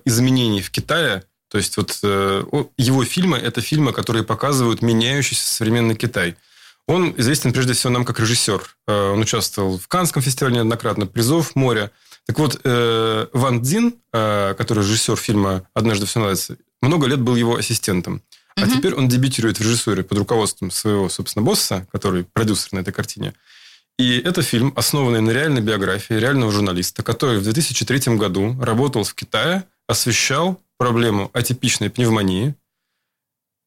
изменений 0.06 0.62
в 0.62 0.69
Китае. 0.69 1.23
То 1.49 1.57
есть 1.57 1.75
вот 1.77 1.99
э, 2.03 2.43
его 2.77 3.03
фильмы– 3.03 3.38
это 3.43 3.62
фильмы, 3.62 3.91
которые 3.91 4.23
показывают 4.23 4.81
меняющийся 4.81 5.49
современный 5.49 5.95
Китай. 5.95 6.35
Он 6.88 7.13
известен 7.17 7.51
прежде 7.53 7.73
всего 7.73 7.91
нам 7.91 8.05
как 8.05 8.19
режиссер. 8.19 8.62
Э, 8.88 9.12
Он 9.12 9.19
участвовал 9.19 9.77
в 9.79 9.88
Каннском 9.88 10.21
фестивале 10.21 10.55
неоднократно, 10.57 11.07
призов 11.07 11.55
море. 11.55 11.91
Так 12.27 12.38
вот, 12.38 12.62
э, 12.63 13.27
Ван 13.33 13.62
Дзин, 13.62 13.95
который 14.12 14.83
режиссер 14.83 15.15
фильма 15.17 15.67
«Однажды 15.73 16.05
все 16.05 16.19
наладится», 16.19 16.57
много 16.81 17.07
лет 17.07 17.19
был 17.19 17.35
его 17.35 17.55
ассистентом. 17.55 18.21
А 18.55 18.62
Мгм. 18.65 18.71
теперь 18.77 18.93
он 18.93 19.07
дебютирует 19.07 19.57
в 19.57 19.62
режиссуре 19.62 20.03
под 20.03 20.17
руководством 20.19 20.69
своего, 20.69 21.09
собственно, 21.09 21.43
босса, 21.43 21.88
который 21.91 22.23
продюсер 22.25 22.69
на 22.73 22.79
этой 22.79 22.93
картине. 22.93 23.33
И 23.97 24.17
это 24.19 24.41
фильм, 24.43 24.71
основанный 24.75 25.21
на 25.21 25.31
реальной 25.31 25.62
биографии 25.62 26.13
реального 26.13 26.51
журналиста, 26.51 27.01
который 27.03 27.39
в 27.39 27.43
2003 27.43 28.15
году 28.17 28.55
работал 28.62 29.03
в 29.03 29.13
Китае, 29.13 29.63
освещал 29.88 30.62
проблему 30.80 31.30
атипичной 31.34 31.92
пневмонии. 31.92 32.56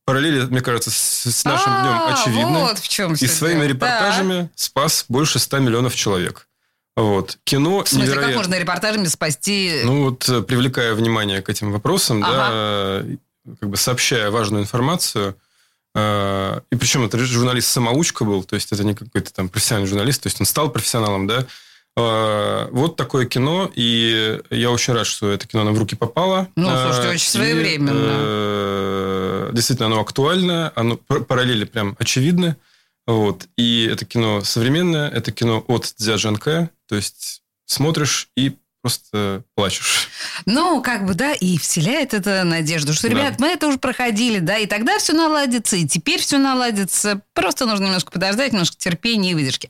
Параллели, 0.05 0.41
мне 0.47 0.61
кажется, 0.63 0.91
с, 0.91 0.97
с 1.31 1.45
нашим 1.45 1.71
А, 1.73 1.83
днем 1.83 2.15
очевидны. 2.15 2.59
Вот 2.59 2.79
в 2.81 2.89
чем 2.89 3.13
И 3.15 3.27
своими 3.29 3.65
репортажами 3.67 4.51
спас 4.57 5.05
больше 5.09 5.39
100 5.39 5.59
миллионов 5.61 5.95
человек. 5.95 6.49
Вот. 6.97 7.39
Кино 7.45 7.85
В 7.85 7.89
смысле, 7.89 8.07
как 8.07 8.15
невероятно. 8.17 8.37
можно 8.43 8.59
репортажами 8.59 9.07
спасти... 9.07 9.83
Ну 9.85 10.05
вот, 10.11 10.29
э, 10.29 10.43
привлекая 10.43 10.95
внимание 10.95 11.41
к 11.41 11.49
этим 11.49 11.71
вопросам, 11.71 12.23
Ага. 12.25 13.05
да, 13.45 13.55
как 13.61 13.69
бы 13.71 13.77
сообщая 13.77 14.31
важную 14.31 14.63
информацию, 14.65 15.37
э, 15.95 16.61
и 16.71 16.77
причем 16.77 17.05
это 17.05 17.19
журналист-самоучка 17.19 18.25
был, 18.25 18.43
то 18.45 18.57
есть 18.57 18.73
это 18.73 18.85
не 18.85 18.95
какой-то 18.95 19.33
там 19.33 19.49
профессиональный 19.49 19.89
журналист, 19.89 20.23
то 20.23 20.27
есть 20.27 20.41
он 20.41 20.47
стал 20.47 20.69
профессионалом, 20.71 21.27
да. 21.27 21.47
Э, 21.97 22.69
Вот 22.71 22.97
такое 22.97 23.27
кино, 23.27 23.71
и 23.75 24.41
я 24.51 24.71
очень 24.71 24.95
рад, 24.95 25.07
что 25.07 25.31
это 25.31 25.47
кино 25.47 25.65
нам 25.65 25.75
в 25.75 25.79
руки 25.79 25.95
попало. 25.95 26.49
Ну, 26.57 26.71
Э, 26.71 26.85
слушайте, 26.87 27.09
очень 27.11 27.27
и, 27.27 27.31
своевременно. 27.31 27.91
э, 27.95 29.51
Действительно, 29.53 29.87
оно 29.89 30.01
актуальное, 30.01 30.73
оно 30.75 30.97
пар- 30.97 31.25
параллели 31.25 31.65
прям 31.65 31.97
очевидны. 31.99 32.57
Вот. 33.07 33.47
И 33.59 33.85
это 33.91 34.05
кино 34.07 34.43
современное, 34.43 35.11
это 35.11 35.33
кино 35.33 35.63
от 35.69 35.93
Дзя 35.99 36.15
Джанке, 36.17 36.71
то 36.89 36.95
есть 36.95 37.43
смотришь 37.67 38.29
и 38.37 38.57
просто 38.81 39.43
плачешь. 39.55 40.09
Ну, 40.47 40.81
как 40.83 41.05
бы, 41.07 41.15
да, 41.15 41.33
и 41.35 41.59
вселяет 41.59 42.15
это 42.15 42.43
надежду, 42.45 42.95
что, 42.95 43.09
Да. 43.09 43.15
ребят, 43.15 43.39
мы 43.41 43.49
это 43.49 43.69
уже 43.69 43.79
проходили, 43.79 44.39
да, 44.39 44.57
и 44.57 44.67
тогда 44.67 44.99
все 44.99 45.13
наладится, 45.13 45.77
и 45.77 45.87
теперь 45.87 46.21
все 46.21 46.39
наладится. 46.39 47.21
Просто 47.35 47.67
нужно 47.67 47.85
немножко 47.87 48.11
подождать, 48.13 48.53
немножко 48.53 48.77
терпения 48.79 49.33
и 49.33 49.35
выдержки. 49.35 49.69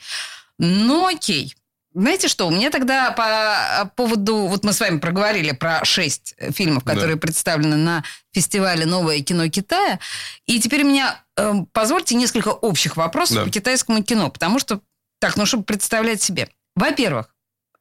Ну, 0.59 1.07
окей. 1.09 1.55
Знаете 1.95 2.29
что, 2.29 2.47
у 2.47 2.51
меня 2.51 2.71
тогда 2.71 3.11
по 3.13 3.91
поводу... 3.97 4.47
Вот 4.47 4.65
мы 4.65 4.73
с 4.73 4.81
вами 4.81 4.99
проговорили 4.99 5.53
про 5.53 5.85
шесть 5.85 6.35
фильмов, 6.53 6.85
Да. 6.85 6.95
которые 6.95 7.17
представлены 7.17 7.77
на 7.77 8.03
фестивале 8.33 8.87
«Новое 8.87 9.21
кино 9.21 9.49
Китая». 9.49 9.99
И 10.47 10.59
теперь 10.59 10.85
у 10.85 10.89
меня, 10.89 11.23
э, 11.37 11.53
позвольте, 11.73 12.15
несколько 12.15 12.49
общих 12.49 12.97
вопросов 12.97 13.37
Да. 13.39 13.45
по 13.45 13.51
китайскому 13.51 14.03
кино. 14.03 14.31
Потому 14.31 14.59
что, 14.59 14.81
так, 15.21 15.37
ну, 15.37 15.45
чтобы 15.45 15.65
представлять 15.65 16.23
себе. 16.23 16.49
Во-первых, 16.77 17.27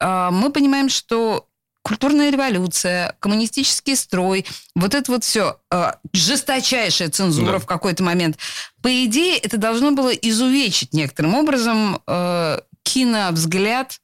э, 0.02 0.30
мы 0.32 0.52
понимаем, 0.52 0.90
что 0.90 1.48
культурная 1.84 2.30
революция, 2.32 3.16
коммунистический 3.20 3.96
строй, 3.96 4.46
вот 4.76 4.94
это 4.94 5.10
вот 5.12 5.24
все, 5.24 5.58
э, 5.72 5.94
жесточайшая 6.12 7.10
цензура 7.10 7.54
Да. 7.54 7.60
в 7.60 7.66
какой-то 7.66 8.04
момент. 8.04 8.38
По 8.82 9.06
идее, 9.06 9.38
это 9.38 9.56
должно 9.58 9.92
было 9.92 10.10
изувечить 10.10 10.94
некоторым 10.94 11.34
образом 11.36 12.02
э, 12.06 12.60
киновзгляд 12.94 14.00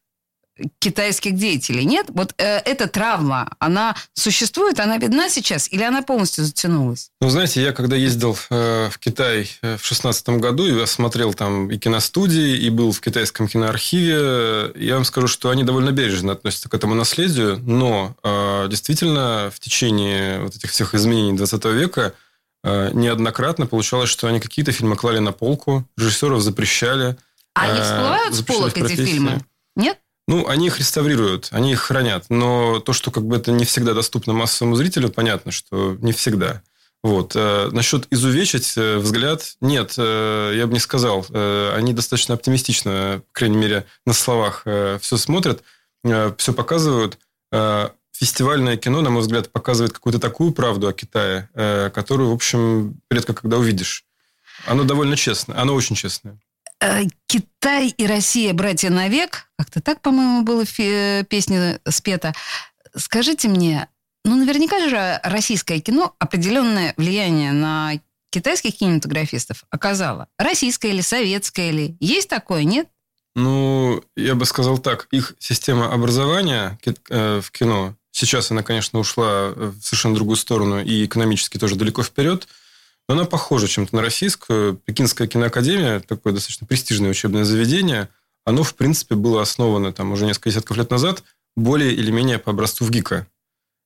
китайских 0.80 1.36
деятелей. 1.36 1.86
Нет? 1.86 2.08
Вот 2.10 2.34
э, 2.38 2.58
эта 2.60 2.88
травма, 2.88 3.50
она 3.60 3.96
существует, 4.14 4.80
она 4.80 4.98
видна 4.98 5.30
сейчас 5.30 5.72
или 5.72 5.84
она 5.84 6.02
полностью 6.02 6.44
затянулась? 6.46 7.12
Ну, 7.22 7.30
знаете, 7.30 7.62
я 7.62 7.74
когда 7.74 7.96
ездил 7.96 8.38
э, 8.50 8.90
в 8.90 8.98
Китай 9.00 9.50
э, 9.62 9.78
в 9.78 9.86
шестнадцатом 9.86 10.40
году, 10.40 10.66
и 10.66 10.82
осмотрел 10.82 11.34
там 11.34 11.70
и 11.70 11.78
киностудии, 11.78 12.58
и 12.58 12.70
был 12.70 12.92
в 12.92 13.02
китайском 13.02 13.48
киноархиве, 13.48 14.16
э, 14.18 14.72
я 14.76 14.96
вам 14.96 15.06
скажу, 15.06 15.28
что 15.28 15.50
они 15.50 15.64
довольно 15.64 15.92
бережно 15.92 16.34
относятся 16.34 16.70
к 16.70 16.74
этому 16.74 16.96
наследию, 16.96 17.60
но 17.60 18.16
э, 18.24 18.68
действительно 18.70 19.52
в 19.54 19.60
течение 19.60 20.42
вот 20.42 20.56
этих 20.56 20.72
всех 20.72 20.96
изменений 20.96 21.38
20 21.38 21.66
века 21.66 22.14
э, 22.64 22.92
неоднократно 22.94 23.68
получалось, 23.68 24.10
что 24.10 24.28
они 24.28 24.40
какие-то 24.40 24.72
фильмы 24.72 24.96
клали 24.96 25.20
на 25.20 25.32
полку, 25.32 25.88
режиссеров 25.98 26.42
запрещали. 26.42 27.18
А 27.58 27.64
они 27.64 27.80
э, 27.80 27.84
всплывают 27.84 28.36
с 28.36 28.42
полок 28.44 28.78
эти 28.78 28.96
фильмы? 28.96 29.42
Нет? 29.76 30.00
Ну, 30.28 30.48
они 30.48 30.68
их 30.68 30.78
реставрируют, 30.78 31.48
они 31.52 31.72
их 31.72 31.80
хранят. 31.80 32.26
Но 32.30 32.80
то, 32.80 32.94
что 32.94 33.12
как 33.12 33.26
бы 33.26 33.38
это 33.38 33.52
не 33.52 33.66
всегда 33.66 33.94
доступно 33.94 34.34
массовому 34.34 34.76
зрителю, 34.76 35.10
понятно, 35.10 35.52
что 35.52 35.98
не 36.00 36.12
всегда. 36.12 36.62
Вот. 37.02 37.34
Э, 37.36 37.70
Насчет 37.72 38.06
изувечить 38.12 38.74
э, 38.78 38.98
взгляд, 38.98 39.56
нет, 39.62 39.94
я 39.98 40.66
бы 40.68 40.74
не 40.74 40.80
сказал. 40.80 41.26
Они 41.34 41.94
достаточно 41.94 42.36
оптимистично, 42.36 43.22
по 43.28 43.34
крайней 43.34 43.58
мере, 43.58 43.86
на 44.06 44.14
словах 44.14 44.64
все 45.02 45.18
смотрят, 45.18 45.64
все 46.04 46.54
показывают. 46.54 47.18
Фестивальное 48.12 48.78
кино, 48.78 49.02
на 49.02 49.10
мой 49.10 49.22
взгляд, 49.22 49.52
показывает 49.52 49.94
какую-то 49.94 50.20
такую 50.20 50.52
правду 50.52 50.88
о 50.88 50.94
Китае, 50.94 51.50
которую, 51.94 52.32
в 52.32 52.34
общем, 52.34 53.00
редко 53.10 53.34
когда 53.34 53.58
увидишь. 53.58 54.06
Оно 54.66 54.84
довольно 54.84 55.16
честное, 55.16 55.60
оно 55.60 55.76
очень 55.76 55.96
честное. 55.96 56.40
Э, 56.82 57.04
Китай 57.26 57.90
и 57.90 58.06
Россия 58.06 58.54
братья 58.54 58.90
навек. 58.90 59.50
Как-то 59.58 59.82
так, 59.82 60.02
по-моему, 60.02 60.66
фи- 60.66 61.24
песне 61.26 61.80
спета. 61.88 62.34
Скажите 62.96 63.48
мне, 63.48 63.88
ну 64.24 64.36
наверняка 64.36 64.88
же 64.90 65.20
российское 65.24 65.80
кино 65.80 66.16
определенное 66.20 66.94
влияние 66.98 67.52
на 67.52 67.94
китайских 68.30 68.78
кинематографистов 68.78 69.64
оказало. 69.70 70.28
Российское 70.38 70.90
или 70.90 71.02
советское 71.02 71.70
или... 71.70 71.98
Есть 72.00 72.30
такое, 72.30 72.64
нет? 72.64 72.88
Ну, 73.36 74.04
я 74.16 74.36
бы 74.36 74.46
сказал 74.46 74.80
так, 74.80 75.08
их 75.12 75.36
система 75.40 75.94
образования 75.94 76.80
э, 77.10 77.42
в 77.42 77.52
кино, 77.52 77.96
сейчас 78.12 78.52
она, 78.52 78.64
конечно, 78.64 79.00
ушла 79.00 79.50
в 79.50 79.80
совершенно 79.82 80.16
другую 80.16 80.38
сторону 80.38 80.82
и 80.82 81.06
экономически 81.06 81.58
тоже 81.58 81.76
далеко 81.76 82.04
вперед, 82.04 82.48
но 83.08 83.16
она 83.16 83.26
похожа 83.26 83.68
чем-то 83.68 83.96
на 83.96 84.02
российскую. 84.02 84.76
Пекинская 84.76 85.28
киноакадемия, 85.28 86.00
такое 86.02 86.34
достаточно 86.34 86.68
престижное 86.68 87.12
учебное 87.12 87.44
заведение, 87.46 88.10
оно, 88.46 88.64
в 88.64 88.76
принципе, 88.76 89.16
было 89.16 89.42
основано 89.42 89.92
там 89.92 90.12
уже 90.14 90.26
несколько 90.26 90.50
десятков 90.50 90.78
лет 90.78 90.90
назад 90.90 91.24
более 91.58 91.94
или 91.94 92.12
менее 92.12 92.40
по 92.40 92.52
образцу 92.52 92.86
ВГИКа. 92.86 93.28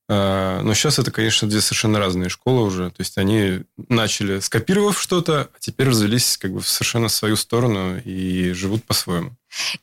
Э, 0.08 0.60
Но 0.62 0.74
сейчас 0.74 0.98
это, 0.98 1.10
конечно, 1.10 1.48
две 1.48 1.60
совершенно 1.60 1.98
разные 1.98 2.28
школы 2.28 2.62
уже. 2.62 2.90
То 2.90 3.00
есть 3.00 3.18
они 3.18 3.62
начали 3.88 4.40
скопировав 4.40 5.00
что-то, 5.00 5.50
а 5.52 5.58
теперь 5.58 5.88
развелись 5.88 6.36
как 6.36 6.52
бы 6.52 6.60
в 6.60 6.68
совершенно 6.68 7.08
свою 7.08 7.36
сторону 7.36 7.98
и 7.98 8.52
живут 8.52 8.84
по-своему. 8.84 9.32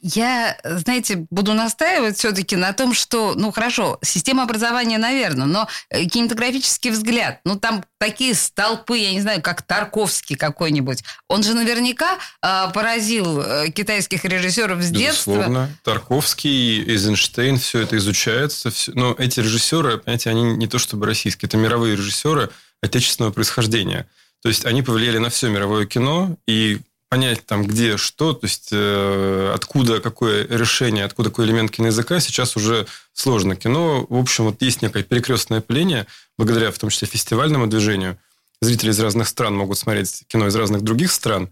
Я, 0.02 0.58
знаете, 0.64 1.26
буду 1.30 1.54
настаивать 1.54 2.18
все-таки 2.18 2.56
на 2.56 2.74
том, 2.74 2.94
что, 2.94 3.34
ну 3.36 3.52
хорошо, 3.52 4.00
система 4.02 4.44
образования, 4.44 4.98
наверное, 4.98 5.46
но 5.48 5.68
э, 5.90 6.06
кинематографический 6.06 6.92
взгляд, 6.92 7.40
ну 7.44 7.58
там 7.60 7.84
такие 7.98 8.34
столпы, 8.36 8.98
я 8.98 9.12
не 9.12 9.22
знаю, 9.22 9.42
как 9.42 9.62
Тарковский 9.62 10.36
какой-нибудь, 10.36 11.04
он 11.28 11.44
же 11.44 11.54
наверняка 11.54 12.18
э, 12.42 12.72
поразил 12.74 13.44
китайских 13.74 14.26
режиссеров 14.26 14.82
с 14.82 14.90
детства. 14.90 15.32
Безусловно. 15.34 15.70
Тарковский, 15.84 16.84
Эйзенштейн, 16.90 17.58
все 17.58 17.82
это 17.82 17.98
изучается. 17.98 18.72
всё- 18.72 18.92
Но 18.96 19.16
эти 19.18 19.40
режиссеры, 19.40 19.98
понимаете, 19.98 20.30
они 20.30 20.44
не 20.44 20.68
то 20.68 20.80
чтобы 20.80 21.06
российские, 21.06 21.48
это 21.48 21.58
мировые 21.58 21.96
режиссеры 21.96 22.50
отечественного 22.82 23.32
происхождения. 23.32 24.08
То 24.42 24.50
есть 24.50 24.66
они 24.66 24.82
повлияли 24.82 25.18
на 25.18 25.30
все 25.30 25.50
мировое 25.50 25.86
кино, 25.86 26.38
и 26.48 26.80
понять 27.10 27.46
там, 27.46 27.66
где 27.66 27.98
что, 27.98 28.34
то 28.34 28.46
есть 28.46 28.70
э, 28.72 29.52
откуда 29.54 30.00
какое 30.00 30.48
решение, 30.48 31.04
откуда 31.04 31.30
какой 31.30 31.46
элемент 31.46 31.72
киноязыка, 31.72 32.20
сейчас 32.20 32.56
уже 32.56 32.86
сложно. 33.14 33.56
Кино, 33.56 34.06
в 34.08 34.16
общем, 34.16 34.46
вот 34.46 34.62
есть 34.62 34.84
некое 34.84 35.04
перекрестное 35.04 35.60
пыление, 35.60 36.06
благодаря 36.38 36.72
в 36.72 36.78
том 36.78 36.92
числе 36.92 37.08
фестивальному 37.08 37.68
движению. 37.68 38.20
Зрители 38.62 38.92
из 38.92 39.00
разных 39.00 39.28
стран 39.28 39.56
могут 39.56 39.78
смотреть 39.80 40.24
кино 40.28 40.48
из 40.48 40.56
разных 40.56 40.84
других 40.84 41.12
стран, 41.12 41.52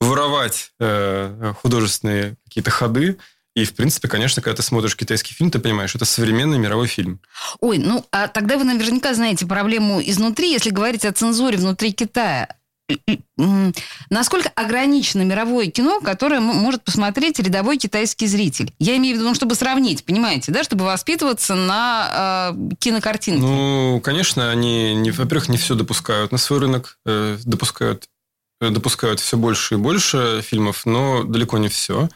воровать 0.00 0.72
э, 0.78 1.54
художественные 1.62 2.36
какие-то 2.44 2.70
ходы. 2.70 3.18
И, 3.54 3.64
в 3.64 3.74
принципе, 3.74 4.08
конечно, 4.08 4.42
когда 4.42 4.56
ты 4.56 4.62
смотришь 4.62 4.96
китайский 4.96 5.34
фильм, 5.34 5.50
ты 5.50 5.58
понимаешь, 5.58 5.94
это 5.94 6.04
современный 6.04 6.58
мировой 6.58 6.88
фильм. 6.88 7.20
Ой, 7.60 7.78
ну 7.78 8.04
а 8.10 8.28
тогда 8.28 8.58
вы 8.58 8.64
наверняка 8.64 9.14
знаете 9.14 9.46
проблему 9.46 10.00
изнутри, 10.02 10.50
если 10.50 10.70
говорить 10.70 11.04
о 11.04 11.12
цензуре 11.12 11.58
внутри 11.58 11.92
Китая. 11.92 12.48
Насколько 14.10 14.50
ограничено 14.54 15.22
мировое 15.22 15.68
кино, 15.68 16.00
которое 16.00 16.40
может 16.40 16.84
посмотреть 16.84 17.38
рядовой 17.38 17.78
китайский 17.78 18.26
зритель? 18.26 18.72
Я 18.78 18.96
имею 18.96 19.16
в 19.16 19.18
виду, 19.18 19.28
ну, 19.28 19.34
чтобы 19.34 19.54
сравнить, 19.54 20.04
понимаете, 20.04 20.52
да, 20.52 20.62
чтобы 20.62 20.84
воспитываться 20.84 21.54
на 21.54 22.52
э, 22.54 22.74
кинокартинке. 22.78 23.40
Ну, 23.40 24.00
конечно, 24.02 24.50
они, 24.50 24.94
не, 24.94 25.10
во-первых, 25.10 25.48
не 25.48 25.56
все 25.56 25.74
допускают 25.74 26.32
на 26.32 26.38
свой 26.38 26.60
рынок, 26.60 26.98
э, 27.06 27.38
допускают, 27.44 28.04
э, 28.60 28.68
допускают 28.70 29.20
все 29.20 29.36
больше 29.36 29.74
и 29.74 29.78
больше 29.78 30.42
фильмов, 30.42 30.84
но 30.84 31.24
далеко 31.24 31.58
не 31.58 31.68
все. 31.68 32.08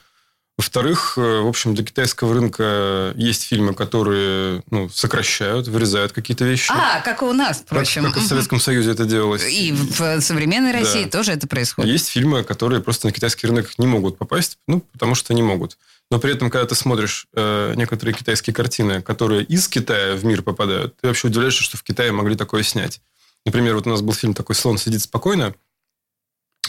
Во-вторых, 0.59 1.19
э, 1.19 1.41
в 1.41 1.49
общем, 1.49 1.75
для 1.75 1.85
китайского 1.85 2.33
рынка 2.33 3.13
есть 3.15 3.43
фильмы, 3.43 3.75
которые 3.75 4.63
ну, 4.71 4.89
сокращают, 4.89 5.69
вырезают 5.69 6.13
какие-то 6.13 6.47
вещи. 6.47 6.73
а, 6.75 7.03
как 7.03 7.21
и 7.21 7.27
у 7.27 7.35
нас, 7.35 7.59
как, 7.59 7.67
впрочем. 7.67 8.05
как 8.05 8.17
и 8.17 8.21
в 8.21 8.27
Советском 8.27 8.59
Союзе 8.59 8.93
это 8.93 9.05
делалось. 9.05 9.45
И 9.47 9.73
в 9.73 10.21
современной 10.23 10.73
Да. 10.73 10.79
России 10.79 11.05
тоже 11.05 11.33
это 11.33 11.47
происходит. 11.47 11.93
Есть 11.93 12.09
фильмы, 12.09 12.43
которые 12.43 12.81
просто 12.81 13.07
на 13.07 13.13
китайский 13.13 13.47
рынок 13.47 13.79
не 13.79 13.87
могут 13.87 14.17
попасть, 14.17 14.59
ну, 14.67 14.81
потому 14.93 15.15
что 15.15 15.35
не 15.35 15.43
могут. 15.43 15.77
Но 16.11 16.19
при 16.19 16.33
этом, 16.33 16.49
когда 16.49 16.67
ты 16.67 16.75
смотришь 16.75 17.27
э, 17.35 17.75
некоторые 17.77 18.15
китайские 18.15 18.55
картины, 18.55 19.03
которые 19.03 19.43
из 19.43 19.69
Китая 19.69 20.15
в 20.15 20.25
мир 20.25 20.41
попадают, 20.41 20.97
ты 20.97 21.09
вообще 21.09 21.29
удивляешься, 21.29 21.65
что 21.65 21.77
в 21.77 21.83
Китае 21.83 22.13
могли 22.13 22.35
такое 22.35 22.63
снять. 22.63 23.03
Например, 23.45 23.75
вот 23.75 23.87
у 23.87 23.91
нас 23.91 24.01
был 24.01 24.15
фильм 24.15 24.33
такой 24.33 24.55
«Слон 24.55 24.79
сидит 24.79 25.03
спокойно» 25.03 25.55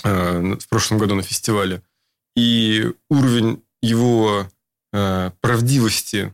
э, 0.03 0.55
в 0.59 0.67
прошлом 0.67 0.97
году 0.97 1.15
на 1.15 1.23
фестивале. 1.23 1.81
И 2.35 2.91
уровень 3.09 3.63
его 3.81 4.47
э, 4.93 5.31
правдивости, 5.41 6.33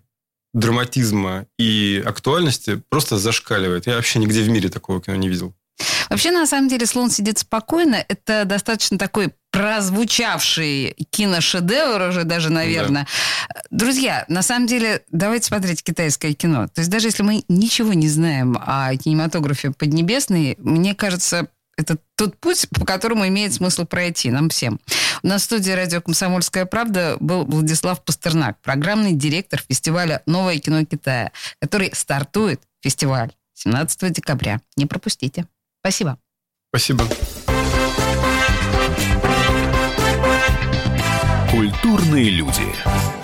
драматизма 0.54 1.48
и 1.58 2.02
актуальности 2.06 2.82
просто 2.90 3.18
зашкаливает. 3.18 3.88
Я 3.88 3.96
вообще 3.96 4.20
нигде 4.20 4.42
в 4.42 4.50
мире 4.50 4.70
такого 4.70 5.02
кино 5.02 5.16
не 5.18 5.30
видел. 5.30 5.54
Вообще, 6.10 6.32
на 6.32 6.46
самом 6.46 6.68
деле, 6.68 6.86
«Слон 6.86 7.10
сидит 7.10 7.40
спокойно»— 7.40 7.96
это 8.08 8.46
достаточно 8.46 9.00
такой 9.00 9.34
прозвучавший 9.52 10.96
киношедевр 11.10 12.10
уже 12.10 12.24
даже, 12.24 12.52
наверное. 12.52 13.08
Друзья, 13.72 14.26
на 14.28 14.42
самом 14.42 14.68
деле, 14.68 15.04
давайте 15.12 15.48
смотреть 15.48 15.84
китайское 15.84 16.34
кино. 16.34 16.68
То 16.68 16.82
есть 16.82 16.92
даже 16.92 17.08
если 17.08 17.24
мы 17.24 17.44
ничего 17.48 17.94
не 17.94 18.08
знаем 18.10 18.58
о 18.60 18.96
кинематографе 18.96 19.72
Поднебесной, 19.72 20.56
мне 20.60 20.96
кажется, 20.96 21.48
это 21.78 21.98
тот 22.16 22.38
путь, 22.38 22.68
по 22.70 22.86
которому 22.86 23.28
имеет 23.28 23.54
смысл 23.54 23.86
пройти 23.86 24.32
нам 24.32 24.50
всем. 24.50 24.80
У 25.24 25.28
нас 25.28 25.42
в 25.42 25.46
студии 25.46 25.72
радио 25.72 26.02
«Комсомольская 26.02 26.66
правда» 26.66 27.18
был 27.20 27.46
Владислав 27.46 28.04
Пастернак, 28.04 28.60
программный 28.62 29.14
директор 29.14 29.62
фестиваля 29.68 30.22
«Новое 30.26 30.60
кино 30.60 30.84
Китая», 30.86 31.32
который 31.60 31.92
стартует 31.94 32.62
фестиваль 32.82 33.32
17 33.56 34.12
декабря. 34.12 34.62
Не 34.76 34.86
пропустите. 34.86 35.48
Спасибо. 35.82 36.18
Спасибо. 36.70 37.06
Культурные 41.52 42.30
люди. 42.30 43.23